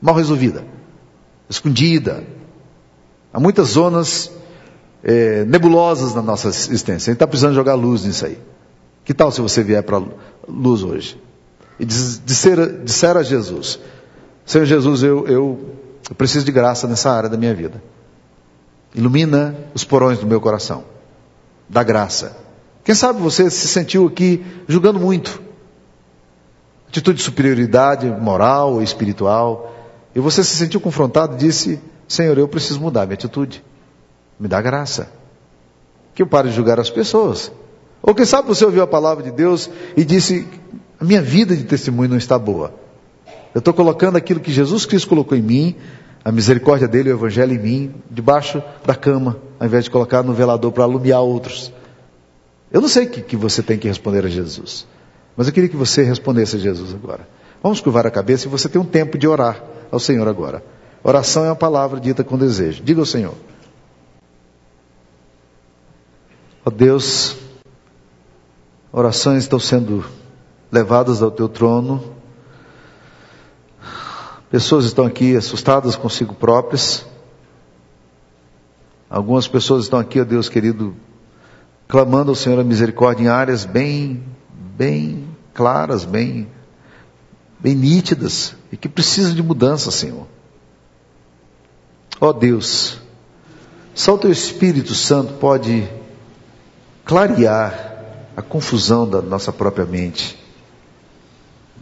mal 0.00 0.14
resolvida, 0.14 0.64
escondida. 1.48 2.24
Há 3.32 3.40
muitas 3.40 3.68
zonas 3.68 4.30
é, 5.02 5.44
nebulosas 5.44 6.14
na 6.14 6.22
nossa 6.22 6.48
existência. 6.48 7.10
A 7.10 7.12
gente 7.12 7.16
está 7.16 7.26
precisando 7.26 7.54
jogar 7.54 7.74
luz 7.74 8.04
nisso 8.04 8.26
aí. 8.26 8.38
Que 9.04 9.12
tal 9.12 9.32
se 9.32 9.40
você 9.40 9.62
vier 9.62 9.82
para 9.82 9.98
a 9.98 10.02
luz 10.48 10.82
hoje? 10.82 11.20
E 11.78 11.84
disser, 11.84 12.82
disser 12.82 13.16
a 13.16 13.22
Jesus: 13.22 13.78
Senhor 14.46 14.64
Jesus, 14.64 15.02
eu, 15.02 15.26
eu 15.26 15.58
eu 16.12 16.14
preciso 16.14 16.44
de 16.44 16.52
graça 16.52 16.86
nessa 16.86 17.10
área 17.10 17.28
da 17.28 17.36
minha 17.36 17.54
vida. 17.54 17.82
Ilumina 18.94 19.56
os 19.72 19.84
porões 19.84 20.18
do 20.18 20.26
meu 20.26 20.40
coração. 20.40 20.84
Dá 21.68 21.82
graça. 21.82 22.36
Quem 22.84 22.94
sabe 22.94 23.20
você 23.20 23.48
se 23.48 23.68
sentiu 23.68 24.06
aqui 24.06 24.44
julgando 24.66 24.98
muito. 24.98 25.40
Atitude 26.88 27.18
de 27.18 27.24
superioridade 27.24 28.06
moral 28.06 28.74
ou 28.74 28.82
espiritual. 28.82 29.72
E 30.14 30.20
você 30.20 30.44
se 30.44 30.54
sentiu 30.56 30.80
confrontado 30.80 31.34
e 31.34 31.38
disse: 31.38 31.80
Senhor, 32.06 32.36
eu 32.36 32.48
preciso 32.48 32.80
mudar 32.80 33.06
minha 33.06 33.14
atitude. 33.14 33.64
Me 34.42 34.48
dá 34.48 34.60
graça. 34.60 35.08
Que 36.16 36.20
eu 36.20 36.26
pare 36.26 36.48
de 36.48 36.56
julgar 36.56 36.80
as 36.80 36.90
pessoas. 36.90 37.52
Ou 38.02 38.12
quem 38.12 38.26
sabe 38.26 38.48
você 38.48 38.64
ouviu 38.64 38.82
a 38.82 38.88
palavra 38.88 39.22
de 39.22 39.30
Deus 39.30 39.70
e 39.96 40.04
disse: 40.04 40.48
A 40.98 41.04
minha 41.04 41.22
vida 41.22 41.54
de 41.54 41.62
testemunho 41.62 42.10
não 42.10 42.16
está 42.16 42.36
boa. 42.36 42.74
Eu 43.54 43.60
estou 43.60 43.72
colocando 43.72 44.16
aquilo 44.16 44.40
que 44.40 44.50
Jesus 44.50 44.84
Cristo 44.84 45.08
colocou 45.08 45.38
em 45.38 45.42
mim, 45.42 45.76
a 46.24 46.32
misericórdia 46.32 46.88
dele, 46.88 47.12
o 47.12 47.14
evangelho 47.14 47.54
em 47.54 47.58
mim, 47.58 47.94
debaixo 48.10 48.60
da 48.84 48.96
cama, 48.96 49.38
ao 49.60 49.66
invés 49.68 49.84
de 49.84 49.90
colocar 49.90 50.24
no 50.24 50.32
velador 50.32 50.72
para 50.72 50.82
alumiar 50.82 51.20
outros. 51.20 51.72
Eu 52.72 52.80
não 52.80 52.88
sei 52.88 53.04
o 53.04 53.10
que, 53.10 53.20
que 53.20 53.36
você 53.36 53.62
tem 53.62 53.78
que 53.78 53.86
responder 53.86 54.26
a 54.26 54.28
Jesus, 54.28 54.88
mas 55.36 55.46
eu 55.46 55.52
queria 55.52 55.68
que 55.68 55.76
você 55.76 56.02
respondesse 56.02 56.56
a 56.56 56.58
Jesus 56.58 56.92
agora. 56.92 57.28
Vamos 57.62 57.80
curvar 57.80 58.08
a 58.08 58.10
cabeça 58.10 58.48
e 58.48 58.50
você 58.50 58.68
tem 58.68 58.82
um 58.82 58.84
tempo 58.84 59.16
de 59.16 59.28
orar 59.28 59.62
ao 59.92 60.00
Senhor 60.00 60.26
agora. 60.26 60.64
Oração 61.04 61.44
é 61.44 61.48
uma 61.48 61.54
palavra 61.54 62.00
dita 62.00 62.24
com 62.24 62.36
desejo. 62.36 62.82
Diga 62.82 62.98
ao 62.98 63.06
Senhor. 63.06 63.34
Ó 66.64 66.70
Deus, 66.70 67.36
orações 68.92 69.44
estão 69.44 69.58
sendo 69.58 70.04
levadas 70.70 71.22
ao 71.22 71.30
teu 71.30 71.48
trono 71.48 72.12
Pessoas 74.52 74.84
estão 74.84 75.06
aqui 75.06 75.34
assustadas 75.34 75.96
consigo 75.96 76.34
próprias. 76.34 77.06
Algumas 79.08 79.48
pessoas 79.48 79.84
estão 79.84 79.98
aqui, 79.98 80.20
ó 80.20 80.24
Deus 80.24 80.50
querido, 80.50 80.94
clamando 81.88 82.30
ao 82.30 82.34
Senhor 82.34 82.60
a 82.60 82.62
misericórdia 82.62 83.24
em 83.24 83.28
áreas 83.28 83.64
bem, 83.64 84.22
bem 84.50 85.26
claras, 85.54 86.04
bem, 86.04 86.46
bem 87.58 87.74
nítidas 87.74 88.54
e 88.70 88.76
que 88.76 88.90
precisam 88.90 89.34
de 89.34 89.42
mudança, 89.42 89.90
Senhor. 89.90 90.26
Ó 92.20 92.30
Deus, 92.30 93.00
só 93.94 94.16
o 94.16 94.18
Teu 94.18 94.30
Espírito 94.30 94.94
Santo 94.94 95.32
pode 95.38 95.88
clarear 97.04 98.30
a 98.36 98.42
confusão 98.42 99.08
da 99.08 99.20
nossa 99.20 99.52
própria 99.52 99.84
mente 99.84 100.42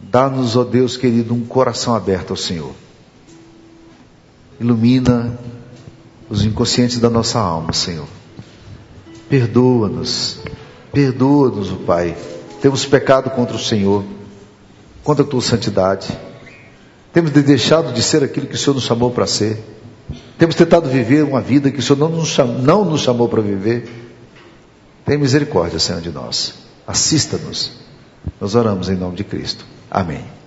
Dá-nos, 0.01 0.55
ó 0.55 0.63
Deus 0.63 0.97
querido, 0.97 1.33
um 1.33 1.45
coração 1.45 1.93
aberto 1.93 2.31
ao 2.31 2.37
Senhor. 2.37 2.73
Ilumina 4.59 5.37
os 6.29 6.43
inconscientes 6.43 6.99
da 6.99 7.09
nossa 7.09 7.39
alma, 7.39 7.73
Senhor. 7.73 8.07
Perdoa-nos, 9.29 10.39
perdoa-nos, 10.91 11.71
Pai. 11.85 12.17
Temos 12.61 12.85
pecado 12.85 13.29
contra 13.29 13.55
o 13.55 13.59
Senhor, 13.59 14.03
contra 15.03 15.23
a 15.23 15.27
tua 15.27 15.41
santidade. 15.41 16.07
Temos 17.13 17.31
deixado 17.31 17.93
de 17.93 18.01
ser 18.01 18.23
aquilo 18.23 18.47
que 18.47 18.55
o 18.55 18.57
Senhor 18.57 18.73
nos 18.73 18.83
chamou 18.83 19.11
para 19.11 19.27
ser. 19.27 19.61
Temos 20.37 20.55
tentado 20.55 20.89
viver 20.89 21.23
uma 21.23 21.41
vida 21.41 21.71
que 21.71 21.79
o 21.79 21.81
Senhor 21.81 21.99
não 21.99 22.09
nos 22.09 22.29
chamou, 22.29 22.59
não 22.59 22.85
nos 22.85 23.01
chamou 23.01 23.29
para 23.29 23.41
viver. 23.41 24.10
Tem 25.05 25.17
misericórdia, 25.17 25.79
Senhor, 25.79 26.01
de 26.01 26.11
nós. 26.11 26.53
Assista-nos. 26.85 27.71
Nós 28.39 28.55
oramos 28.55 28.89
em 28.89 28.95
nome 28.95 29.15
de 29.15 29.23
Cristo. 29.23 29.65
Amém. 29.89 30.40